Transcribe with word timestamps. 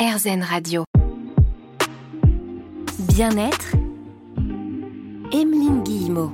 RZN 0.00 0.42
Radio. 0.42 0.84
Bien-être, 3.00 3.72
Emeline 5.30 5.82
Guillemot. 5.82 6.32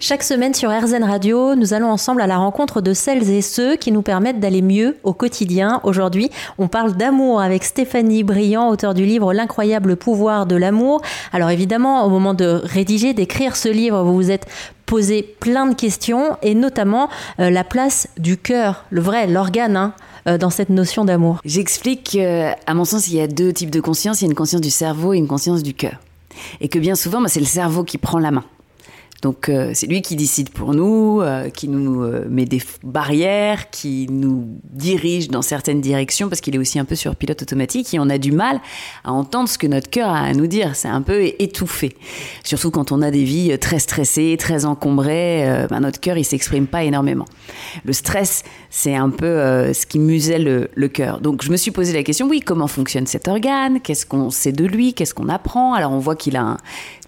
Chaque 0.00 0.22
semaine 0.22 0.54
sur 0.54 0.70
RZN 0.70 1.04
Radio, 1.04 1.54
nous 1.54 1.74
allons 1.74 1.90
ensemble 1.90 2.22
à 2.22 2.26
la 2.26 2.38
rencontre 2.38 2.80
de 2.80 2.94
celles 2.94 3.28
et 3.28 3.42
ceux 3.42 3.76
qui 3.76 3.92
nous 3.92 4.00
permettent 4.00 4.40
d'aller 4.40 4.62
mieux 4.62 4.96
au 5.02 5.12
quotidien. 5.12 5.80
Aujourd'hui, 5.82 6.30
on 6.56 6.68
parle 6.68 6.94
d'amour 6.94 7.42
avec 7.42 7.64
Stéphanie 7.64 8.24
Briand, 8.24 8.70
auteur 8.70 8.94
du 8.94 9.04
livre 9.04 9.34
L'incroyable 9.34 9.96
pouvoir 9.96 10.46
de 10.46 10.56
l'amour. 10.56 11.02
Alors 11.34 11.50
évidemment, 11.50 12.06
au 12.06 12.08
moment 12.08 12.32
de 12.32 12.62
rédiger, 12.64 13.12
d'écrire 13.12 13.56
ce 13.56 13.68
livre, 13.68 14.04
vous 14.04 14.14
vous 14.14 14.30
êtes 14.30 14.46
posé 14.86 15.36
plein 15.38 15.66
de 15.66 15.74
questions 15.74 16.38
et 16.40 16.54
notamment 16.54 17.10
euh, 17.40 17.50
la 17.50 17.62
place 17.62 18.08
du 18.16 18.38
cœur, 18.38 18.86
le 18.88 19.02
vrai, 19.02 19.26
l'organe. 19.26 19.76
Hein, 19.76 19.92
dans 20.26 20.50
cette 20.50 20.70
notion 20.70 21.04
d'amour 21.04 21.40
J'explique 21.44 22.10
qu'à 22.12 22.74
mon 22.74 22.84
sens, 22.84 23.08
il 23.08 23.16
y 23.16 23.20
a 23.20 23.26
deux 23.26 23.52
types 23.52 23.70
de 23.70 23.80
conscience. 23.80 24.20
Il 24.20 24.24
y 24.24 24.28
a 24.28 24.30
une 24.30 24.36
conscience 24.36 24.60
du 24.60 24.70
cerveau 24.70 25.12
et 25.12 25.18
une 25.18 25.28
conscience 25.28 25.62
du 25.62 25.74
cœur. 25.74 25.96
Et 26.60 26.68
que 26.68 26.78
bien 26.78 26.94
souvent, 26.94 27.22
c'est 27.26 27.40
le 27.40 27.46
cerveau 27.46 27.84
qui 27.84 27.98
prend 27.98 28.18
la 28.18 28.30
main. 28.30 28.44
Donc 29.22 29.48
euh, 29.48 29.70
c'est 29.72 29.86
lui 29.86 30.02
qui 30.02 30.16
décide 30.16 30.50
pour 30.50 30.74
nous, 30.74 31.20
euh, 31.20 31.48
qui 31.48 31.68
nous 31.68 32.02
euh, 32.02 32.26
met 32.28 32.44
des 32.44 32.60
barrières, 32.82 33.70
qui 33.70 34.08
nous 34.10 34.48
dirige 34.64 35.28
dans 35.28 35.42
certaines 35.42 35.80
directions 35.80 36.28
parce 36.28 36.40
qu'il 36.40 36.56
est 36.56 36.58
aussi 36.58 36.80
un 36.80 36.84
peu 36.84 36.96
sur 36.96 37.14
pilote 37.14 37.40
automatique 37.40 37.94
et 37.94 38.00
on 38.00 38.10
a 38.10 38.18
du 38.18 38.32
mal 38.32 38.60
à 39.04 39.12
entendre 39.12 39.48
ce 39.48 39.58
que 39.58 39.68
notre 39.68 39.88
cœur 39.88 40.10
a 40.10 40.18
à 40.18 40.32
nous 40.32 40.48
dire. 40.48 40.74
C'est 40.74 40.88
un 40.88 41.02
peu 41.02 41.26
étouffé. 41.38 41.96
Surtout 42.42 42.72
quand 42.72 42.90
on 42.90 43.00
a 43.00 43.12
des 43.12 43.22
vies 43.22 43.56
très 43.60 43.78
stressées, 43.78 44.36
très 44.38 44.64
encombrées, 44.64 45.66
ben, 45.70 45.78
notre 45.78 46.00
cœur 46.00 46.18
il 46.18 46.24
s'exprime 46.24 46.66
pas 46.66 46.82
énormément. 46.82 47.26
Le 47.84 47.92
stress 47.92 48.42
c'est 48.70 48.96
un 48.96 49.10
peu 49.10 49.72
ce 49.72 49.86
qui 49.86 50.00
muselle 50.00 50.44
le, 50.44 50.70
le 50.74 50.88
cœur. 50.88 51.20
Donc 51.20 51.44
je 51.44 51.52
me 51.52 51.56
suis 51.56 51.70
posé 51.70 51.92
la 51.92 52.02
question, 52.02 52.26
oui, 52.26 52.40
comment 52.40 52.66
fonctionne 52.66 53.06
cet 53.06 53.28
organe? 53.28 53.80
Qu'est-ce 53.80 54.04
qu'on 54.04 54.30
sait 54.30 54.52
de 54.52 54.64
lui? 54.64 54.94
Qu'est-ce 54.94 55.14
qu'on 55.14 55.28
apprend? 55.28 55.74
Alors 55.74 55.92
on 55.92 56.00
voit 56.00 56.16
qu'il 56.16 56.36
a 56.36 56.42
un 56.42 56.56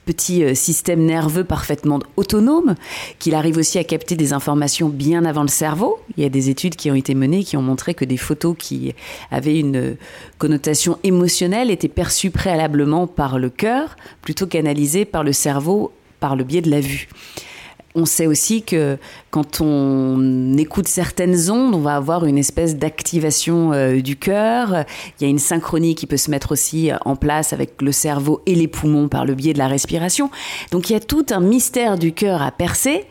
petit 0.04 0.44
euh, 0.44 0.54
système 0.54 1.04
nerveux 1.04 1.44
parfaitement 1.44 2.00
autonome, 2.16 2.74
qu'il 3.18 3.34
arrive 3.34 3.56
aussi 3.56 3.78
à 3.78 3.84
capter 3.84 4.16
des 4.16 4.32
informations 4.32 4.88
bien 4.88 5.24
avant 5.24 5.42
le 5.42 5.48
cerveau. 5.48 5.98
Il 6.16 6.22
y 6.22 6.26
a 6.26 6.30
des 6.30 6.50
études 6.50 6.76
qui 6.76 6.90
ont 6.90 6.94
été 6.94 7.14
menées 7.14 7.44
qui 7.44 7.56
ont 7.56 7.62
montré 7.62 7.94
que 7.94 8.04
des 8.04 8.16
photos 8.16 8.54
qui 8.58 8.94
avaient 9.30 9.58
une 9.58 9.96
connotation 10.38 10.98
émotionnelle 11.02 11.70
étaient 11.70 11.88
perçues 11.88 12.30
préalablement 12.30 13.06
par 13.06 13.38
le 13.38 13.50
cœur 13.50 13.96
plutôt 14.22 14.46
qu'analysées 14.46 15.04
par 15.04 15.24
le 15.24 15.32
cerveau 15.32 15.92
par 16.20 16.36
le 16.36 16.44
biais 16.44 16.62
de 16.62 16.70
la 16.70 16.80
vue. 16.80 17.08
On 17.96 18.06
sait 18.06 18.26
aussi 18.26 18.62
que 18.62 18.98
quand 19.30 19.60
on 19.60 20.56
écoute 20.58 20.88
certaines 20.88 21.48
ondes, 21.48 21.76
on 21.76 21.80
va 21.80 21.94
avoir 21.94 22.24
une 22.24 22.38
espèce 22.38 22.76
d'activation 22.76 23.72
euh, 23.72 24.00
du 24.00 24.16
cœur. 24.16 24.84
Il 25.20 25.22
y 25.22 25.26
a 25.26 25.28
une 25.30 25.38
synchronie 25.38 25.94
qui 25.94 26.08
peut 26.08 26.16
se 26.16 26.28
mettre 26.28 26.50
aussi 26.50 26.90
euh, 26.90 26.96
en 27.04 27.14
place 27.14 27.52
avec 27.52 27.80
le 27.80 27.92
cerveau 27.92 28.42
et 28.46 28.56
les 28.56 28.66
poumons 28.66 29.06
par 29.06 29.24
le 29.24 29.34
biais 29.36 29.52
de 29.52 29.58
la 29.58 29.68
respiration. 29.68 30.30
Donc 30.72 30.90
il 30.90 30.94
y 30.94 30.96
a 30.96 31.00
tout 31.00 31.26
un 31.30 31.38
mystère 31.38 31.96
du 31.96 32.12
cœur 32.12 32.42
à 32.42 32.50
percer 32.50 33.04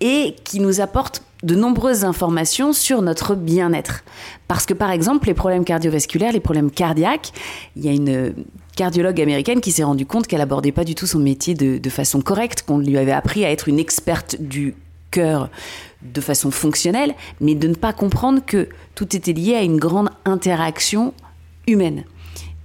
et 0.00 0.34
qui 0.42 0.58
nous 0.58 0.80
apporte 0.80 1.22
de 1.44 1.54
nombreuses 1.54 2.04
informations 2.04 2.72
sur 2.72 3.02
notre 3.02 3.36
bien-être. 3.36 4.02
Parce 4.48 4.66
que 4.66 4.74
par 4.74 4.90
exemple, 4.90 5.28
les 5.28 5.34
problèmes 5.34 5.64
cardiovasculaires, 5.64 6.32
les 6.32 6.40
problèmes 6.40 6.72
cardiaques, 6.72 7.32
il 7.76 7.84
y 7.84 7.88
a 7.88 7.92
une 7.92 8.34
cardiologue 8.74 9.20
américaine 9.20 9.60
qui 9.60 9.72
s'est 9.72 9.84
rendue 9.84 10.06
compte 10.06 10.26
qu'elle 10.26 10.40
abordait 10.40 10.72
pas 10.72 10.84
du 10.84 10.94
tout 10.94 11.06
son 11.06 11.18
métier 11.18 11.54
de, 11.54 11.90
façon 11.90 12.20
correcte, 12.20 12.62
qu'on 12.62 12.78
lui 12.78 12.98
avait 12.98 13.12
appris 13.12 13.44
à 13.44 13.50
être 13.50 13.68
une 13.68 13.78
experte 13.78 14.36
du 14.40 14.74
cœur 15.10 15.48
de 16.02 16.20
façon 16.20 16.50
fonctionnelle, 16.50 17.14
mais 17.40 17.54
de 17.54 17.68
ne 17.68 17.74
pas 17.74 17.92
comprendre 17.92 18.40
que 18.44 18.68
tout 18.94 19.16
était 19.16 19.32
lié 19.32 19.54
à 19.54 19.62
une 19.62 19.78
grande 19.78 20.10
interaction 20.24 21.14
humaine. 21.66 22.04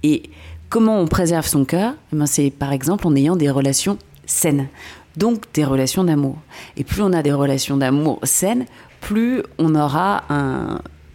Et 0.02 0.24
comment 0.68 0.98
on 0.98 1.06
préserve 1.06 1.46
son 1.46 1.64
cœur? 1.64 1.94
Eh 2.12 2.16
ben, 2.16 2.26
C'est 2.26 2.50
par 2.50 2.72
exemple 2.72 3.06
en 3.06 3.14
ayant 3.14 3.36
des 3.36 3.50
relations 3.50 3.98
saines, 4.26 4.68
donc 5.16 5.44
des 5.54 5.64
relations 5.64 6.04
d'amour. 6.04 6.38
Et 6.76 6.84
plus 6.84 7.02
on 7.02 7.12
a 7.12 7.22
des 7.22 7.32
relations 7.32 7.76
d'amour 7.76 8.18
saines, 8.24 8.66
plus 9.00 9.42
on 9.58 9.74
aura 9.74 10.24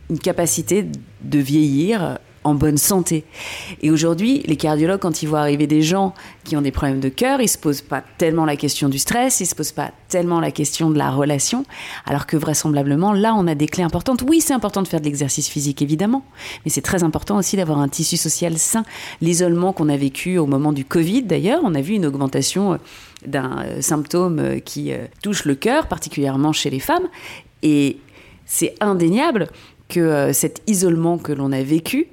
une 0.10 0.20
capacité 0.20 0.86
de 1.22 1.40
vieillir 1.40 2.18
en 2.46 2.54
bonne 2.54 2.78
santé. 2.78 3.26
Et 3.82 3.92
aujourd'hui, 3.92 4.44
les 4.46 4.56
cardiologues, 4.56 5.02
quand 5.02 5.24
ils 5.24 5.26
voient 5.28 5.40
arriver 5.40 5.68
des 5.68 5.82
gens 5.82 6.14
qui 6.44 6.56
ont 6.56 6.62
des 6.62 6.72
problèmes 6.72 7.00
de 7.00 7.10
cœur, 7.10 7.42
ils 7.42 7.50
se 7.50 7.58
posent 7.58 7.82
pas 7.82 8.04
tellement 8.18 8.46
la 8.46 8.56
question 8.56 8.88
du 8.88 9.00
stress, 9.00 9.40
ils 9.40 9.48
se 9.48 9.56
posent 9.56 9.72
pas 9.72 9.92
tellement 10.08 10.40
la 10.40 10.52
question 10.52 10.92
de 10.92 10.98
la 10.98 11.10
relation, 11.10 11.66
alors 12.06 12.28
que 12.28 12.38
vraisemblablement, 12.38 13.14
là, 13.14 13.34
on 13.36 13.48
a 13.48 13.56
des 13.56 13.68
clés 13.68 13.84
importantes. 13.84 14.24
Oui, 14.28 14.42
c'est 14.42 14.54
important 14.54 14.84
de 14.84 14.88
faire 14.88 15.02
de 15.02 15.06
l'exercice 15.06 15.50
physique, 15.50 15.82
évidemment, 15.82 16.24
mais 16.64 16.72
c'est 16.72 16.82
très 16.82 17.04
important 17.04 17.38
aussi 17.38 17.58
d'avoir 17.58 17.80
un 17.80 17.90
tissu 17.90 18.16
social 18.16 18.58
sain. 18.58 18.84
L'isolement 19.22 19.74
qu'on 19.74 19.90
a 19.90 19.98
vécu 19.98 20.38
au 20.38 20.46
moment 20.46 20.72
du 20.72 20.86
Covid, 20.86 21.24
d'ailleurs, 21.24 21.62
on 21.64 21.74
a 21.74 21.82
vu 21.82 21.96
une 21.96 22.06
augmentation 22.06 22.74
euh, 22.74 22.78
d'un 23.26 23.64
euh, 23.66 23.82
symptôme 23.82 24.40
euh, 24.40 24.60
qui 24.60 24.92
touche 25.24 25.46
le 25.46 25.56
cœur, 25.56 25.88
particulièrement 25.88 26.54
chez 26.54 26.70
les 26.70 26.80
femmes. 26.80 27.08
Et 27.64 27.98
c'est 28.46 28.76
indéniable 28.80 29.48
que 29.90 30.32
cet 30.34 30.62
isolement 30.68 31.18
que 31.18 31.32
l'on 31.32 31.52
a 31.52 31.62
vécu 31.62 32.08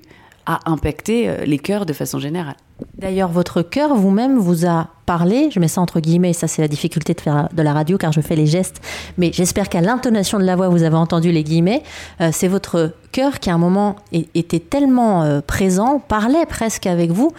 a 0.47 0.61
impacté 0.71 1.29
euh, 1.29 1.45
les 1.45 1.59
cœurs 1.59 1.87
de 1.87 1.93
façon 1.93 2.19
générale. 2.19 2.57
D'ailleurs, 2.99 3.29
votre 3.29 3.63
cœur 3.63 3.95
vous-même 3.95 4.39
vous 4.39 4.67
a 4.67 4.89
parlé, 5.07 5.51
je 5.53 5.61
mets 5.61 5.69
ça 5.69 5.81
entre 5.81 6.01
guillemets, 6.01 6.33
ça 6.33 6.49
c'est 6.49 6.63
la 6.63 6.69
difficulté 6.69 7.15
de 7.15 7.21
faire 7.21 7.49
de 7.53 7.63
la 7.63 7.73
radio 7.73 7.97
car 7.97 8.13
je 8.13 8.21
fais 8.21 8.35
les 8.35 8.47
gestes, 8.47 8.81
mais 9.19 9.31
j'espère 9.33 9.69
qu'à 9.69 9.81
l'intonation 9.81 10.39
de 10.39 10.45
la 10.45 10.57
voix 10.57 10.69
vous 10.69 10.83
avez 10.83 10.97
entendu 10.97 11.31
les 11.31 11.45
guillemets, 11.45 11.83
euh, 12.21 12.31
c'est 12.33 12.49
votre 12.49 12.93
cœur 13.13 13.39
qui 13.39 13.51
à 13.51 13.55
un 13.55 13.59
moment 13.59 13.97
était 14.13 14.59
tellement 14.59 15.23
euh, 15.23 15.41
présent, 15.41 16.01
parlait 16.01 16.47
presque 16.47 16.87
avec 16.87 17.13
vous, 17.13 17.31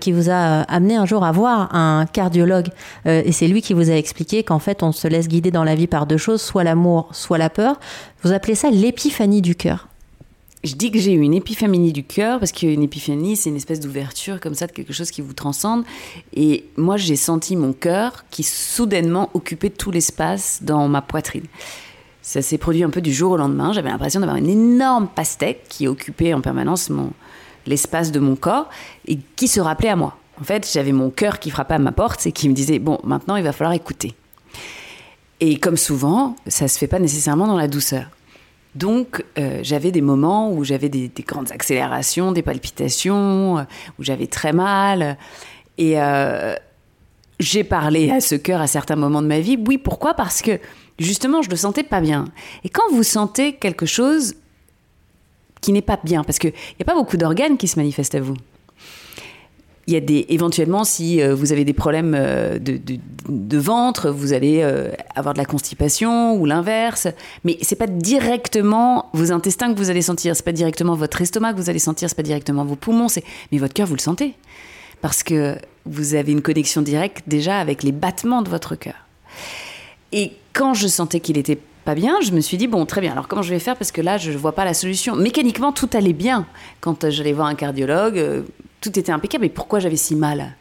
qui 0.00 0.12
vous 0.12 0.30
a 0.30 0.62
amené 0.62 0.96
un 0.96 1.04
jour 1.04 1.24
à 1.24 1.32
voir 1.32 1.74
un 1.74 2.06
cardiologue. 2.06 2.68
et 3.04 3.32
c'est 3.32 3.48
lui 3.48 3.60
qui 3.60 3.74
vous 3.74 3.90
a 3.90 3.94
expliqué 3.94 4.44
qu'en 4.44 4.58
fait 4.60 4.82
on 4.82 4.92
se 4.92 5.08
laisse 5.08 5.28
guider 5.28 5.50
dans 5.50 5.64
la 5.64 5.74
vie 5.74 5.88
par 5.88 6.06
deux 6.06 6.16
choses, 6.16 6.40
soit 6.40 6.64
l'amour, 6.64 7.08
soit 7.12 7.38
la 7.38 7.50
peur. 7.50 7.78
Vous 8.22 8.32
appelez 8.32 8.54
ça 8.54 8.70
l'épiphanie 8.70 9.42
du 9.42 9.56
cœur. 9.56 9.88
Je 10.66 10.74
dis 10.74 10.90
que 10.90 10.98
j'ai 10.98 11.12
eu 11.12 11.20
une 11.20 11.32
épiphanie 11.32 11.92
du 11.92 12.02
cœur 12.02 12.40
parce 12.40 12.50
qu'une 12.50 12.82
épiphanie, 12.82 13.36
c'est 13.36 13.50
une 13.50 13.56
espèce 13.56 13.78
d'ouverture 13.78 14.40
comme 14.40 14.54
ça 14.54 14.66
de 14.66 14.72
quelque 14.72 14.92
chose 14.92 15.12
qui 15.12 15.20
vous 15.20 15.32
transcende. 15.32 15.84
Et 16.34 16.64
moi, 16.76 16.96
j'ai 16.96 17.14
senti 17.14 17.54
mon 17.54 17.72
cœur 17.72 18.24
qui 18.32 18.42
soudainement 18.42 19.30
occupait 19.32 19.70
tout 19.70 19.92
l'espace 19.92 20.64
dans 20.64 20.88
ma 20.88 21.02
poitrine. 21.02 21.44
Ça 22.20 22.42
s'est 22.42 22.58
produit 22.58 22.82
un 22.82 22.90
peu 22.90 23.00
du 23.00 23.12
jour 23.12 23.30
au 23.30 23.36
lendemain. 23.36 23.72
J'avais 23.72 23.90
l'impression 23.90 24.18
d'avoir 24.18 24.38
une 24.38 24.48
énorme 24.48 25.06
pastèque 25.06 25.66
qui 25.68 25.86
occupait 25.86 26.34
en 26.34 26.40
permanence 26.40 26.90
mon, 26.90 27.12
l'espace 27.64 28.10
de 28.10 28.18
mon 28.18 28.34
corps 28.34 28.68
et 29.06 29.20
qui 29.36 29.46
se 29.46 29.60
rappelait 29.60 29.90
à 29.90 29.96
moi. 29.96 30.16
En 30.40 30.44
fait, 30.44 30.68
j'avais 30.72 30.90
mon 30.90 31.10
cœur 31.10 31.38
qui 31.38 31.50
frappait 31.50 31.74
à 31.74 31.78
ma 31.78 31.92
porte 31.92 32.26
et 32.26 32.32
qui 32.32 32.48
me 32.48 32.54
disait 32.54 32.80
Bon, 32.80 32.98
maintenant, 33.04 33.36
il 33.36 33.44
va 33.44 33.52
falloir 33.52 33.72
écouter. 33.72 34.16
Et 35.38 35.60
comme 35.60 35.76
souvent, 35.76 36.34
ça 36.48 36.66
se 36.66 36.76
fait 36.76 36.88
pas 36.88 36.98
nécessairement 36.98 37.46
dans 37.46 37.56
la 37.56 37.68
douceur. 37.68 38.06
Donc, 38.76 39.24
euh, 39.38 39.60
j'avais 39.62 39.90
des 39.90 40.02
moments 40.02 40.52
où 40.52 40.62
j'avais 40.62 40.90
des, 40.90 41.10
grandes 41.26 41.50
accélérations, 41.50 42.32
des 42.32 42.42
palpitations, 42.42 43.58
euh, 43.58 43.62
où 43.98 44.04
j'avais 44.04 44.26
très 44.26 44.52
mal. 44.52 45.16
Et 45.78 45.98
euh, 45.98 46.54
j'ai 47.40 47.64
parlé 47.64 48.10
à 48.10 48.20
ce 48.20 48.34
cœur 48.34 48.60
à 48.60 48.66
certains 48.66 48.96
moments 48.96 49.22
de 49.22 49.28
ma 49.28 49.40
vie. 49.40 49.58
Oui, 49.66 49.78
pourquoi? 49.78 50.12
Parce 50.12 50.42
que 50.42 50.60
justement, 50.98 51.40
je 51.40 51.48
le 51.48 51.56
sentais 51.56 51.84
pas 51.84 52.02
bien. 52.02 52.26
Et 52.64 52.68
quand 52.68 52.84
vous 52.92 53.02
sentez 53.02 53.54
quelque 53.54 53.86
chose 53.86 54.34
qui 55.62 55.72
n'est 55.72 55.80
pas 55.80 55.98
bien, 56.04 56.22
parce 56.22 56.38
qu'il 56.38 56.50
n'y 56.50 56.82
a 56.82 56.84
pas 56.84 56.94
beaucoup 56.94 57.16
d'organes 57.16 57.56
qui 57.56 57.68
se 57.68 57.78
manifestent 57.78 58.14
à 58.14 58.20
vous. 58.20 58.36
Il 59.88 59.94
y 59.94 59.96
a 59.96 60.00
des, 60.00 60.26
éventuellement, 60.30 60.82
si 60.82 61.22
euh, 61.22 61.32
vous 61.32 61.52
avez 61.52 61.64
des 61.64 61.72
problèmes 61.72 62.14
euh, 62.16 62.58
de, 62.58 63.58
ventre, 63.58 64.10
vous 64.10 64.32
allez 64.32 64.60
euh, 64.62 64.90
avoir 65.14 65.32
de 65.32 65.38
la 65.38 65.44
constipation 65.44 66.34
ou 66.34 66.44
l'inverse. 66.44 67.06
Mais 67.44 67.56
c'est 67.62 67.76
pas 67.76 67.86
directement 67.86 69.10
vos 69.12 69.30
intestins 69.30 69.72
que 69.72 69.78
vous 69.78 69.88
allez 69.88 70.02
sentir, 70.02 70.34
c'est 70.34 70.44
pas 70.44 70.50
directement 70.50 70.96
votre 70.96 71.20
estomac 71.22 71.52
que 71.52 71.58
vous 71.58 71.70
allez 71.70 71.78
sentir, 71.78 72.08
c'est 72.08 72.16
pas 72.16 72.24
directement 72.24 72.64
vos 72.64 72.74
poumons, 72.74 73.06
mais 73.52 73.58
votre 73.58 73.74
cœur, 73.74 73.86
vous 73.86 73.94
le 73.94 74.00
sentez. 74.00 74.34
Parce 75.02 75.22
que 75.22 75.56
vous 75.84 76.16
avez 76.16 76.32
une 76.32 76.42
connexion 76.42 76.82
directe 76.82 77.22
déjà 77.28 77.60
avec 77.60 77.84
les 77.84 77.92
battements 77.92 78.42
de 78.42 78.48
votre 78.48 78.74
cœur. 78.74 79.06
Et 80.10 80.32
quand 80.52 80.74
je 80.74 80.88
sentais 80.88 81.20
qu'il 81.20 81.38
était 81.38 81.60
pas 81.84 81.94
bien, 81.94 82.16
je 82.22 82.32
me 82.32 82.40
suis 82.40 82.56
dit, 82.56 82.66
bon, 82.66 82.86
très 82.86 83.00
bien, 83.00 83.12
alors 83.12 83.28
comment 83.28 83.42
je 83.42 83.50
vais 83.50 83.60
faire? 83.60 83.76
Parce 83.76 83.92
que 83.92 84.00
là, 84.00 84.18
je 84.18 84.32
ne 84.32 84.36
vois 84.36 84.52
pas 84.52 84.64
la 84.64 84.74
solution. 84.74 85.14
Mécaniquement, 85.14 85.70
tout 85.70 85.88
allait 85.92 86.12
bien. 86.12 86.44
Quand 86.80 87.08
j'allais 87.08 87.32
voir 87.32 87.46
un 87.46 87.54
cardiologue, 87.54 88.44
tout 88.80 88.98
était 88.98 89.12
impeccable. 89.12 89.44
Et 89.44 89.50
pourquoi 89.50 89.80
j'avais 89.80 89.96
si 89.96 90.14
mal? 90.16 90.56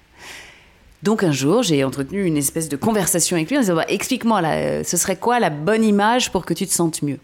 Donc 1.03 1.23
un 1.23 1.31
jour, 1.31 1.61
j'ai 1.61 1.83
entretenu 1.83 2.25
une 2.25 2.37
espèce 2.37 2.69
de 2.69 2.77
conversation 2.77 3.35
avec 3.35 3.49
lui 3.49 3.57
en 3.57 3.61
disant 3.61 3.75
bah, 3.75 3.85
Explique-moi, 3.87 4.41
euh, 4.43 4.83
ce 4.83 4.97
serait 4.97 5.17
quoi 5.17 5.39
la 5.39 5.49
bonne 5.49 5.83
image 5.83 6.31
pour 6.31 6.45
que 6.45 6.53
tu 6.53 6.65
te 6.65 6.73
sentes 6.73 7.01
mieux? 7.01 7.19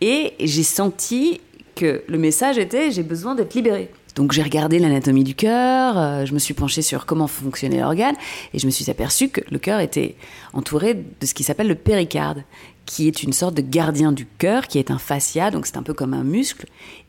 Et 0.00 0.34
j'ai 0.40 0.64
senti 0.64 1.40
que 1.76 2.02
le 2.08 2.18
message 2.18 2.58
était 2.58 2.90
J'ai 2.90 3.02
besoin 3.02 3.34
d'être 3.34 3.54
libéré. 3.54 3.90
Donc 4.14 4.32
j'ai 4.32 4.42
regardé 4.42 4.78
l'anatomie 4.78 5.24
du 5.24 5.34
cœur, 5.34 5.98
euh, 5.98 6.24
je 6.24 6.34
me 6.34 6.38
suis 6.38 6.54
penchée 6.54 6.82
sur 6.82 7.04
comment 7.04 7.26
fonctionnait 7.26 7.80
l'organe 7.80 8.14
et 8.52 8.60
je 8.60 8.66
me 8.66 8.70
suis 8.70 8.88
aperçue 8.88 9.28
que 9.28 9.40
le 9.50 9.58
cœur 9.58 9.80
était 9.80 10.14
entouré 10.52 10.94
de 10.94 11.26
ce 11.26 11.34
qui 11.34 11.42
s'appelle 11.42 11.66
le 11.66 11.74
péricarde, 11.74 12.44
qui 12.86 13.08
est 13.08 13.24
une 13.24 13.32
sorte 13.32 13.54
de 13.54 13.62
gardien 13.62 14.12
du 14.12 14.24
cœur, 14.26 14.68
qui 14.68 14.78
est 14.78 14.92
un 14.92 14.98
fascia, 14.98 15.50
donc 15.50 15.66
c'est 15.66 15.76
un 15.76 15.82
peu 15.82 15.94
comme 15.94 16.14
un 16.14 16.22
muscle, 16.22 16.66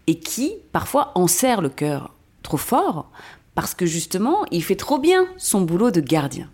et 0.08 0.18
qui 0.18 0.56
parfois 0.72 1.12
enserre 1.14 1.62
le 1.62 1.70
cœur 1.70 2.15
trop 2.46 2.58
fort, 2.58 3.12
parce 3.56 3.74
que 3.74 3.86
justement, 3.86 4.46
il 4.52 4.64
fait 4.64 4.76
trop 4.76 5.00
bien 5.00 5.28
son 5.38 5.62
boulot 5.62 5.92
de 5.92 6.00
gardien. 6.00 6.50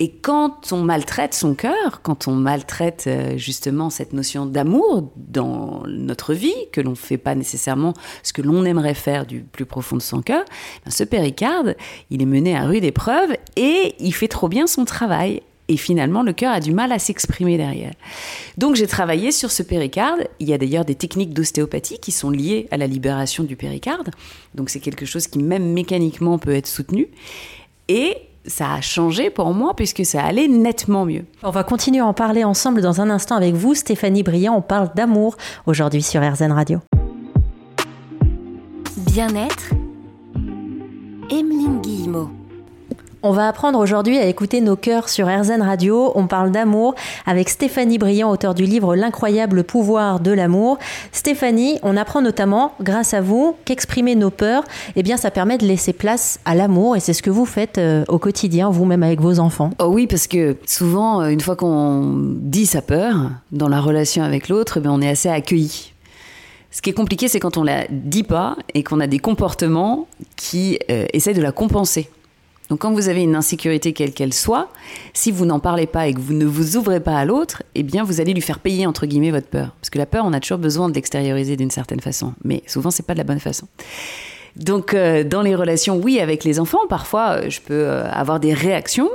Et 0.00 0.12
quand 0.12 0.72
on 0.72 0.82
maltraite 0.82 1.34
son 1.34 1.54
cœur, 1.54 2.02
quand 2.02 2.28
on 2.28 2.32
maltraite 2.32 3.06
euh, 3.08 3.36
justement 3.36 3.90
cette 3.90 4.12
notion 4.12 4.46
d'amour 4.46 5.10
dans 5.16 5.82
notre 5.88 6.34
vie, 6.34 6.54
que 6.70 6.80
l'on 6.80 6.90
ne 6.90 6.96
fait 6.96 7.18
pas 7.18 7.34
nécessairement 7.34 7.94
ce 8.22 8.32
que 8.32 8.40
l'on 8.40 8.64
aimerait 8.64 8.94
faire 8.94 9.26
du 9.26 9.40
plus 9.40 9.66
profond 9.66 9.96
de 9.96 10.02
son 10.02 10.22
cœur, 10.22 10.44
ben, 10.84 10.92
ce 10.92 11.02
péricarde, 11.02 11.76
il 12.10 12.22
est 12.22 12.26
mené 12.26 12.56
à 12.56 12.62
rude 12.62 12.84
épreuve 12.84 13.32
et 13.56 13.96
il 13.98 14.12
fait 14.14 14.28
trop 14.28 14.48
bien 14.48 14.68
son 14.68 14.84
travail. 14.84 15.42
Et 15.68 15.76
finalement, 15.76 16.22
le 16.22 16.32
cœur 16.32 16.52
a 16.52 16.60
du 16.60 16.72
mal 16.72 16.92
à 16.92 16.98
s'exprimer 16.98 17.58
derrière. 17.58 17.92
Donc 18.56 18.74
j'ai 18.74 18.86
travaillé 18.86 19.32
sur 19.32 19.50
ce 19.50 19.62
péricarde. 19.62 20.26
Il 20.40 20.48
y 20.48 20.54
a 20.54 20.58
d'ailleurs 20.58 20.86
des 20.86 20.94
techniques 20.94 21.34
d'ostéopathie 21.34 21.98
qui 21.98 22.10
sont 22.10 22.30
liées 22.30 22.68
à 22.70 22.78
la 22.78 22.86
libération 22.86 23.44
du 23.44 23.54
péricarde. 23.54 24.10
Donc 24.54 24.70
c'est 24.70 24.80
quelque 24.80 25.04
chose 25.04 25.26
qui 25.26 25.38
même 25.38 25.72
mécaniquement 25.72 26.38
peut 26.38 26.54
être 26.54 26.66
soutenu. 26.66 27.08
Et 27.88 28.16
ça 28.46 28.72
a 28.72 28.80
changé 28.80 29.28
pour 29.28 29.52
moi 29.52 29.74
puisque 29.74 30.06
ça 30.06 30.24
allait 30.24 30.48
nettement 30.48 31.04
mieux. 31.04 31.24
On 31.42 31.50
va 31.50 31.64
continuer 31.64 32.00
à 32.00 32.06
en 32.06 32.14
parler 32.14 32.44
ensemble 32.44 32.80
dans 32.80 33.02
un 33.02 33.10
instant 33.10 33.36
avec 33.36 33.54
vous, 33.54 33.74
Stéphanie 33.74 34.22
Briand. 34.22 34.56
On 34.56 34.62
parle 34.62 34.90
d'amour 34.94 35.36
aujourd'hui 35.66 36.02
sur 36.02 36.22
RZN 36.22 36.52
Radio. 36.52 36.80
Bien-être, 38.96 39.70
Emeline 41.30 41.80
Guillemot. 41.82 42.30
On 43.24 43.32
va 43.32 43.48
apprendre 43.48 43.80
aujourd'hui 43.80 44.16
à 44.16 44.26
écouter 44.26 44.60
nos 44.60 44.76
cœurs 44.76 45.08
sur 45.08 45.26
RZN 45.26 45.60
Radio. 45.60 46.12
On 46.14 46.28
parle 46.28 46.52
d'amour 46.52 46.94
avec 47.26 47.48
Stéphanie 47.48 47.98
Briand, 47.98 48.30
auteur 48.30 48.54
du 48.54 48.64
livre 48.64 48.94
L'incroyable 48.94 49.64
pouvoir 49.64 50.20
de 50.20 50.30
l'amour. 50.30 50.78
Stéphanie, 51.10 51.80
on 51.82 51.96
apprend 51.96 52.22
notamment, 52.22 52.74
grâce 52.80 53.14
à 53.14 53.20
vous, 53.20 53.56
qu'exprimer 53.64 54.14
nos 54.14 54.30
peurs, 54.30 54.62
eh 54.94 55.02
bien, 55.02 55.16
ça 55.16 55.32
permet 55.32 55.58
de 55.58 55.66
laisser 55.66 55.92
place 55.92 56.38
à 56.44 56.54
l'amour 56.54 56.94
et 56.94 57.00
c'est 57.00 57.12
ce 57.12 57.22
que 57.22 57.30
vous 57.30 57.44
faites 57.44 57.78
euh, 57.78 58.04
au 58.06 58.20
quotidien, 58.20 58.70
vous-même 58.70 59.02
avec 59.02 59.20
vos 59.20 59.40
enfants. 59.40 59.70
Oh 59.80 59.86
oui, 59.86 60.06
parce 60.06 60.28
que 60.28 60.56
souvent, 60.64 61.22
euh, 61.22 61.30
une 61.30 61.40
fois 61.40 61.56
qu'on 61.56 62.14
dit 62.14 62.66
sa 62.66 62.82
peur 62.82 63.32
dans 63.50 63.68
la 63.68 63.80
relation 63.80 64.22
avec 64.22 64.48
l'autre, 64.48 64.78
eh 64.80 64.88
on 64.88 65.00
est 65.00 65.08
assez 65.08 65.28
accueilli. 65.28 65.92
Ce 66.70 66.80
qui 66.82 66.90
est 66.90 66.94
compliqué, 66.94 67.26
c'est 67.26 67.40
quand 67.40 67.56
on 67.56 67.64
la 67.64 67.88
dit 67.90 68.22
pas 68.22 68.56
et 68.74 68.84
qu'on 68.84 69.00
a 69.00 69.08
des 69.08 69.18
comportements 69.18 70.06
qui 70.36 70.78
euh, 70.88 71.06
essaient 71.12 71.34
de 71.34 71.42
la 71.42 71.50
compenser. 71.50 72.10
Donc 72.68 72.80
quand 72.80 72.92
vous 72.92 73.08
avez 73.08 73.22
une 73.22 73.34
insécurité 73.34 73.92
quelle 73.92 74.12
qu'elle 74.12 74.34
soit, 74.34 74.68
si 75.14 75.32
vous 75.32 75.46
n'en 75.46 75.58
parlez 75.58 75.86
pas 75.86 76.06
et 76.06 76.14
que 76.14 76.20
vous 76.20 76.34
ne 76.34 76.44
vous 76.44 76.76
ouvrez 76.76 77.00
pas 77.00 77.16
à 77.16 77.24
l'autre, 77.24 77.62
eh 77.74 77.82
bien 77.82 78.04
vous 78.04 78.20
allez 78.20 78.34
lui 78.34 78.42
faire 78.42 78.58
payer 78.58 78.86
entre 78.86 79.06
guillemets 79.06 79.30
votre 79.30 79.48
peur. 79.48 79.74
Parce 79.80 79.90
que 79.90 79.98
la 79.98 80.06
peur, 80.06 80.24
on 80.26 80.32
a 80.32 80.40
toujours 80.40 80.58
besoin 80.58 80.88
de 80.88 80.94
l'extérioriser 80.94 81.56
d'une 81.56 81.70
certaine 81.70 82.00
façon, 82.00 82.34
mais 82.44 82.62
souvent 82.66 82.90
c'est 82.90 83.06
pas 83.06 83.14
de 83.14 83.18
la 83.18 83.24
bonne 83.24 83.40
façon. 83.40 83.66
Donc 84.56 84.92
euh, 84.92 85.24
dans 85.24 85.42
les 85.42 85.54
relations, 85.54 85.96
oui, 85.96 86.20
avec 86.20 86.44
les 86.44 86.60
enfants, 86.60 86.86
parfois 86.88 87.38
euh, 87.38 87.50
je 87.50 87.60
peux 87.60 87.74
euh, 87.74 88.10
avoir 88.10 88.40
des 88.40 88.52
réactions 88.52 89.08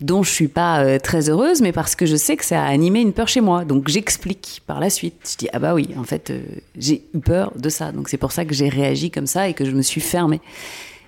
dont 0.00 0.22
je 0.22 0.30
suis 0.30 0.46
pas 0.46 1.00
très 1.00 1.28
heureuse, 1.28 1.60
mais 1.60 1.72
parce 1.72 1.96
que 1.96 2.06
je 2.06 2.14
sais 2.14 2.36
que 2.36 2.44
ça 2.44 2.62
a 2.62 2.68
animé 2.68 3.00
une 3.00 3.12
peur 3.12 3.26
chez 3.26 3.40
moi. 3.40 3.64
Donc 3.64 3.88
j'explique 3.88 4.62
par 4.64 4.78
la 4.78 4.90
suite. 4.90 5.28
Je 5.32 5.36
dis 5.38 5.48
ah 5.52 5.58
bah 5.58 5.74
oui, 5.74 5.88
en 5.98 6.04
fait 6.04 6.32
j'ai 6.76 7.02
eu 7.14 7.18
peur 7.18 7.52
de 7.56 7.68
ça, 7.68 7.90
donc 7.90 8.08
c'est 8.08 8.16
pour 8.16 8.30
ça 8.30 8.44
que 8.44 8.54
j'ai 8.54 8.68
réagi 8.68 9.10
comme 9.10 9.26
ça 9.26 9.48
et 9.48 9.54
que 9.54 9.64
je 9.64 9.72
me 9.72 9.82
suis 9.82 10.00
fermée. 10.00 10.40